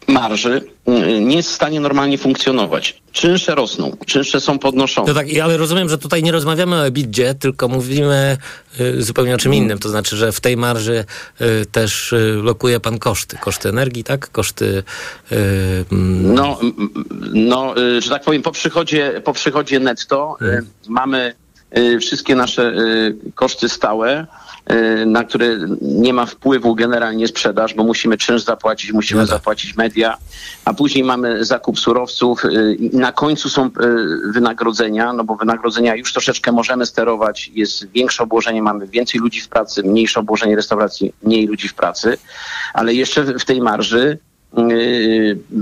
marży, 0.09 0.63
mm, 0.87 1.29
nie 1.29 1.37
jest 1.37 1.51
w 1.51 1.55
stanie 1.55 1.81
normalnie 1.81 2.19
funkcjonować. 2.19 3.03
Czynsze 3.13 3.55
rosną, 3.55 3.97
czynsze 4.07 4.41
są 4.41 4.59
podnoszone. 4.59 5.09
No 5.09 5.15
tak, 5.15 5.27
ale 5.43 5.57
rozumiem, 5.57 5.89
że 5.89 5.99
tutaj 5.99 6.23
nie 6.23 6.33
rozmawiamy 6.33 6.77
o 6.77 6.87
ebidzie, 6.87 7.35
tylko 7.35 7.69
mówimy 7.69 8.37
y, 8.81 9.03
zupełnie 9.03 9.35
o 9.35 9.39
czym 9.39 9.55
innym. 9.55 9.79
To 9.79 9.89
znaczy, 9.89 10.17
że 10.17 10.33
w 10.33 10.41
tej 10.41 10.57
marży 10.57 11.05
y, 11.41 11.67
też 11.67 12.13
y, 12.13 12.41
lokuje 12.43 12.81
pan 12.81 12.99
koszty. 12.99 13.37
Koszty 13.41 13.69
energii, 13.69 14.05
tak? 14.05 14.31
Koszty... 14.31 14.83
Y, 15.33 15.37
mm, 15.93 16.35
No, 16.35 16.59
no, 17.33 17.75
y, 17.79 18.01
że 18.01 18.11
tak 18.11 18.25
powiem, 18.25 18.43
po 18.43 18.53
przychodzie, 18.53 19.21
po 19.25 19.33
przychodzie 19.33 19.81
netto 19.81 20.37
y, 20.43 20.65
mamy 20.89 21.35
y, 21.79 22.01
wszystkie 22.01 22.35
nasze 22.35 22.63
y, 22.63 23.17
koszty 23.35 23.69
stałe, 23.69 24.23
y, 24.23 24.27
na 25.07 25.25
które 25.25 25.59
nie 25.83 26.13
ma 26.13 26.27
wpływu 26.27 26.75
generalnie 26.75 27.29
sprzedaż, 27.29 27.75
bo 27.75 27.85
musimy 27.85 28.17
czynsz 28.17 28.43
zapłacić, 28.43 28.93
musimy 28.93 29.27
zapłacić 29.27 29.77
media, 29.77 30.19
a 30.65 30.75
później 30.75 31.05
mamy 31.05 31.45
zakup 31.45 31.79
surowców 31.79 32.45
y, 32.45 32.75
i 32.75 32.97
na 32.97 33.13
końcu 33.13 33.49
są 33.49 33.67
y, 33.67 33.71
wynagrodzenia, 34.33 35.13
no 35.13 35.25
bo 35.25 35.37
wynagrodzenia 35.37 35.95
już 35.95 36.13
troszeczkę 36.13 36.53
możemy 36.53 36.87
sterować, 36.87 37.51
jest 37.55 37.91
większe 37.91 38.23
obłożenie, 38.23 38.63
mamy 38.63 38.87
więcej 38.87 39.21
ludzi 39.21 39.41
w 39.41 39.49
pracy, 39.49 39.83
mniejsze 39.83 40.21
obłożenie 40.21 40.57
restauracji, 40.57 41.13
mniej 41.23 41.47
ludzi 41.47 41.69
w 41.69 41.75
pracy, 41.75 42.19
ale 42.75 42.95
jeszcze 42.95 43.25
w 43.25 43.45
tej 43.45 43.61
marży 43.61 44.19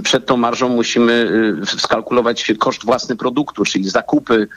przed 0.02 0.26
tą 0.26 0.36
marżą 0.36 0.68
musimy 0.68 1.30
skalkulować 1.78 2.52
koszt 2.58 2.84
własny 2.84 3.16
produktu, 3.16 3.64
czyli 3.64 3.88
zakupy 3.90 4.48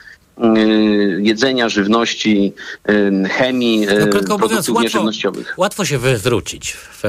jedzenia, 1.18 1.68
żywności, 1.68 2.52
yy, 2.88 3.28
chemii, 3.28 3.80
yy, 3.80 3.86
No, 4.00 4.06
krótko 4.06 4.32
mówiąc, 4.32 4.38
produktów 4.38 4.68
łatwo, 4.76 4.82
nieżywnościowych. 4.82 5.54
łatwo 5.56 5.84
się 5.84 5.98
wywrócić 5.98 6.72
w 6.72 7.02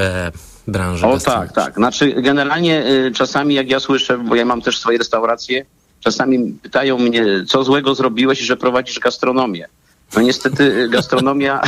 branży 0.67 1.05
O 1.07 1.19
tak, 1.19 1.53
tak. 1.53 1.73
Znaczy 1.75 2.13
generalnie 2.21 2.85
y, 2.87 3.11
czasami 3.11 3.55
jak 3.55 3.69
ja 3.69 3.79
słyszę, 3.79 4.17
bo 4.17 4.35
ja 4.35 4.45
mam 4.45 4.61
też 4.61 4.77
swoje 4.77 4.97
restauracje, 4.97 5.65
czasami 5.99 6.53
pytają 6.63 6.97
mnie, 6.97 7.25
co 7.47 7.63
złego 7.63 7.95
zrobiłeś, 7.95 8.39
że 8.39 8.57
prowadzisz 8.57 8.99
gastronomię. 8.99 9.67
No 10.15 10.21
niestety 10.21 10.63
y, 10.63 10.89
gastronomia, 10.89 11.61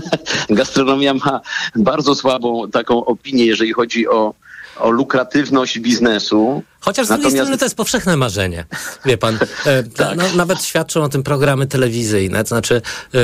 gastronomia 0.50 1.14
ma 1.14 1.40
bardzo 1.76 2.14
słabą 2.14 2.70
taką 2.70 3.04
opinię, 3.04 3.46
jeżeli 3.46 3.72
chodzi 3.72 4.08
o, 4.08 4.34
o 4.78 4.90
lukratywność 4.90 5.78
biznesu. 5.78 6.62
Chociaż 6.80 7.06
z 7.06 7.10
drugiej 7.10 7.30
strony 7.30 7.58
to 7.58 7.64
jest 7.64 7.76
powszechne 7.76 8.16
marzenie. 8.16 8.64
Wie 9.04 9.18
pan, 9.18 9.38
e, 9.66 9.82
Tak. 9.96 10.16
no, 10.16 10.24
nawet 10.36 10.62
świadczą 10.62 11.02
o 11.02 11.08
tym 11.08 11.22
programy 11.22 11.66
telewizyjne, 11.66 12.42
to 12.42 12.48
znaczy, 12.48 12.82
e, 13.14 13.18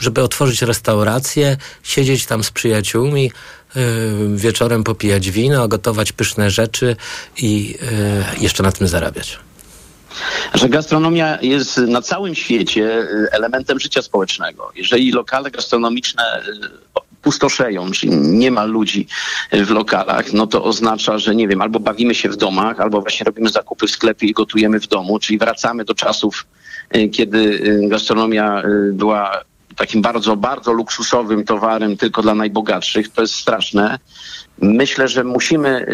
żeby 0.00 0.22
otworzyć 0.22 0.62
restaurację, 0.62 1.56
siedzieć 1.82 2.26
tam 2.26 2.44
z 2.44 2.50
przyjaciółmi, 2.50 3.32
e, 3.76 3.80
wieczorem 4.34 4.84
popijać 4.84 5.30
wino, 5.30 5.68
gotować 5.68 6.12
pyszne 6.12 6.50
rzeczy 6.50 6.96
i 7.36 7.78
jeszcze 8.40 8.62
na 8.62 8.72
tym 8.72 8.88
zarabiać. 8.88 9.38
że 10.54 10.68
gastronomia 10.68 11.38
jest 11.42 11.76
na 11.78 12.02
całym 12.02 12.34
świecie 12.34 13.06
elementem 13.30 13.80
życia 13.80 14.02
społecznego. 14.02 14.72
Jeżeli 14.76 15.12
lokale 15.12 15.50
gastronomiczne 15.50 16.42
pustoszeją, 17.22 17.90
czyli 17.90 18.16
nie 18.16 18.50
ma 18.50 18.64
ludzi 18.64 19.06
w 19.52 19.70
lokalach, 19.70 20.32
no 20.32 20.46
to 20.46 20.64
oznacza, 20.64 21.18
że 21.18 21.34
nie 21.34 21.48
wiem, 21.48 21.62
albo 21.62 21.80
bawimy 21.80 22.14
się 22.14 22.28
w 22.28 22.36
domach, 22.36 22.80
albo 22.80 23.00
właśnie 23.00 23.24
robimy 23.24 23.50
zakupy 23.50 23.86
w 23.86 23.90
sklepie 23.90 24.26
i 24.26 24.32
gotujemy 24.32 24.80
w 24.80 24.86
domu, 24.86 25.18
czyli 25.18 25.38
wracamy 25.38 25.84
do 25.84 25.94
czasów, 25.94 26.46
y, 26.96 27.08
kiedy 27.08 27.38
y, 27.38 27.88
gastronomia 27.88 28.62
y, 28.62 28.92
była 28.92 29.40
takim 29.76 30.02
bardzo, 30.02 30.36
bardzo 30.36 30.72
luksusowym 30.72 31.44
towarem 31.44 31.96
tylko 31.96 32.22
dla 32.22 32.34
najbogatszych. 32.34 33.08
To 33.08 33.22
jest 33.22 33.34
straszne. 33.34 33.98
Myślę, 34.58 35.08
że 35.08 35.24
musimy 35.24 35.86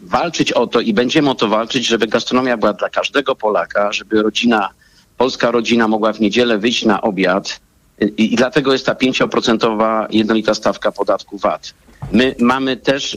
walczyć 0.00 0.52
o 0.52 0.66
to 0.66 0.80
i 0.80 0.92
będziemy 0.92 1.30
o 1.30 1.34
to 1.34 1.48
walczyć, 1.48 1.86
żeby 1.86 2.06
gastronomia 2.06 2.56
była 2.56 2.72
dla 2.72 2.88
każdego 2.88 3.34
Polaka, 3.36 3.92
żeby 3.92 4.22
rodzina, 4.22 4.68
polska 5.16 5.50
rodzina 5.50 5.88
mogła 5.88 6.12
w 6.12 6.20
niedzielę 6.20 6.58
wyjść 6.58 6.84
na 6.84 7.00
obiad 7.00 7.60
i, 8.16 8.32
i 8.32 8.36
dlatego 8.36 8.72
jest 8.72 8.86
ta 8.86 8.92
5% 8.94 10.06
jednolita 10.10 10.54
stawka 10.54 10.92
podatku 10.92 11.38
VAT. 11.38 11.74
My 12.12 12.34
mamy 12.38 12.76
też 12.76 13.16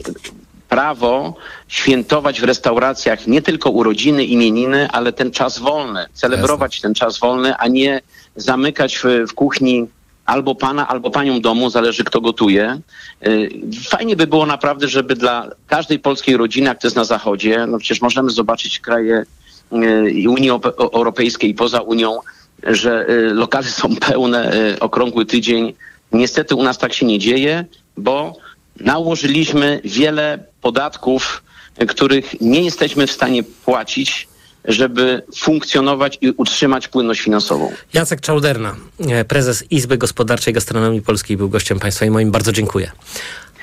prawo 0.68 1.34
świętować 1.68 2.40
w 2.40 2.44
restauracjach 2.44 3.26
nie 3.26 3.42
tylko 3.42 3.70
urodziny, 3.70 4.24
imieniny, 4.24 4.88
ale 4.92 5.12
ten 5.12 5.30
czas 5.30 5.58
wolny, 5.58 6.06
celebrować 6.14 6.80
ten 6.80 6.94
czas 6.94 7.18
wolny, 7.18 7.56
a 7.56 7.68
nie 7.68 8.00
zamykać 8.36 8.96
w, 8.98 9.04
w 9.28 9.34
kuchni 9.34 9.86
albo 10.26 10.54
pana, 10.54 10.88
albo 10.88 11.10
panią 11.10 11.40
domu, 11.40 11.70
zależy 11.70 12.04
kto 12.04 12.20
gotuje. 12.20 12.80
Y, 13.26 13.50
Fajnie 13.88 14.16
by 14.16 14.26
było 14.26 14.46
naprawdę, 14.46 14.88
żeby 14.88 15.16
dla 15.16 15.50
każdej 15.66 15.98
polskiej 15.98 16.36
rodziny, 16.36 16.66
jak 16.68 16.80
to 16.80 16.86
jest 16.86 16.96
na 16.96 17.04
zachodzie, 17.04 17.66
no 17.66 17.78
przecież 17.78 18.02
możemy 18.02 18.30
zobaczyć 18.30 18.80
kraje 18.80 19.24
y, 19.72 20.30
Unii 20.30 20.50
Ope- 20.50 20.88
Europejskiej 20.94 21.50
i 21.50 21.54
poza 21.54 21.80
Unią, 21.80 22.18
że 22.62 23.06
y, 23.10 23.34
lokale 23.34 23.66
są 23.66 23.96
pełne, 23.96 24.54
y, 24.74 24.80
okrągły 24.80 25.26
tydzień. 25.26 25.74
Niestety 26.12 26.54
u 26.54 26.62
nas 26.62 26.78
tak 26.78 26.92
się 26.92 27.06
nie 27.06 27.18
dzieje, 27.18 27.64
bo 27.96 28.36
nałożyliśmy 28.80 29.80
wiele 29.84 30.38
podatków, 30.60 31.42
których 31.88 32.40
nie 32.40 32.62
jesteśmy 32.62 33.06
w 33.06 33.12
stanie 33.12 33.42
płacić, 33.42 34.28
żeby 34.64 35.22
funkcjonować 35.36 36.18
i 36.20 36.30
utrzymać 36.30 36.88
płynność 36.88 37.20
finansową. 37.20 37.72
Jacek 37.92 38.20
Czałderna, 38.20 38.76
e, 39.08 39.24
prezes 39.24 39.64
Izby 39.70 39.98
Gospodarczej 39.98 40.54
Gastronomii 40.54 41.02
Polskiej, 41.02 41.36
był 41.36 41.48
gościem 41.48 41.78
państwa 41.78 42.06
i 42.06 42.10
moim 42.10 42.30
bardzo 42.30 42.52
dziękuję. 42.52 42.90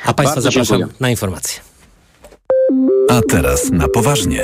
A 0.06 0.14
państwa 0.14 0.36
Bardzo 0.36 0.42
zapraszam 0.42 0.78
dziękuję. 0.78 0.98
na 1.00 1.10
informacje. 1.10 1.62
A 3.10 3.22
teraz 3.30 3.72
na 3.72 3.88
poważnie. 3.88 4.44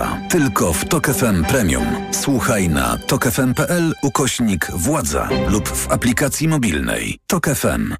Tylko 0.29 0.73
w 0.73 0.85
Tok 0.85 1.07
FM 1.07 1.43
Premium. 1.43 1.85
Słuchaj 2.11 2.69
na 2.69 2.97
tokefm.pl 3.07 3.93
ukośnik 4.03 4.71
władza 4.71 5.29
lub 5.47 5.69
w 5.69 5.91
aplikacji 5.91 6.47
mobilnej. 6.47 7.19
Tok 7.27 7.45
FM. 7.47 7.95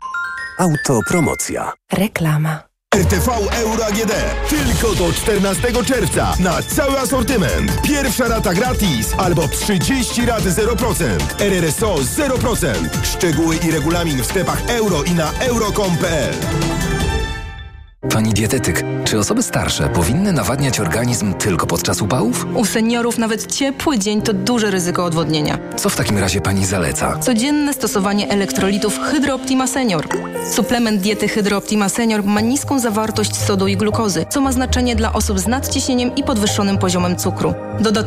Autopromocja. 0.59 1.71
Reklama. 1.93 2.71
RTV 2.95 3.31
Euro 3.51 3.85
AGD. 3.85 4.13
Tylko 4.49 4.95
do 4.95 5.13
14 5.13 5.83
czerwca 5.85 6.33
na 6.39 6.61
cały 6.61 6.99
asortyment. 6.99 7.81
Pierwsza 7.81 8.27
rata 8.27 8.53
gratis 8.53 9.13
albo 9.17 9.47
30 9.47 10.25
rat 10.25 10.43
0%. 10.43 11.05
RRSO 11.39 11.95
0%. 11.95 12.75
Szczegóły 13.03 13.55
i 13.55 13.71
regulamin 13.71 14.21
w 14.21 14.25
sklepach 14.25 14.61
euro 14.69 15.03
i 15.03 15.11
na 15.11 15.31
euro.com.pl. 15.39 16.33
Pani 18.09 18.33
dietetyk, 18.33 18.83
czy 19.05 19.19
osoby 19.19 19.43
starsze 19.43 19.89
powinny 19.89 20.33
nawadniać 20.33 20.79
organizm 20.79 21.33
tylko 21.33 21.67
podczas 21.67 22.01
upałów? 22.01 22.45
U 22.55 22.65
seniorów 22.65 23.17
nawet 23.17 23.55
ciepły 23.55 23.99
dzień 23.99 24.21
to 24.21 24.33
duże 24.33 24.71
ryzyko 24.71 25.05
odwodnienia. 25.05 25.57
Co 25.75 25.89
w 25.89 25.95
takim 25.95 26.17
razie 26.17 26.41
pani 26.41 26.65
zaleca? 26.65 27.17
Codzienne 27.17 27.73
stosowanie 27.73 28.29
elektrolitów 28.29 28.99
Hydro 28.99 29.35
Optima 29.35 29.67
Senior. 29.67 30.07
Suplement 30.51 31.01
diety 31.01 31.27
Hydro 31.27 31.57
Optima 31.57 31.89
Senior 31.89 32.23
ma 32.23 32.41
niską 32.41 32.79
zawartość 32.79 33.35
sodu 33.35 33.67
i 33.67 33.77
glukozy, 33.77 34.25
co 34.29 34.41
ma 34.41 34.51
znaczenie 34.51 34.95
dla 34.95 35.13
osób 35.13 35.39
z 35.39 35.47
nadciśnieniem 35.47 36.15
i 36.15 36.23
podwyższonym 36.23 36.77
poziomem 36.77 37.15
cukru. 37.15 37.53
Dodatkowo 37.79 38.01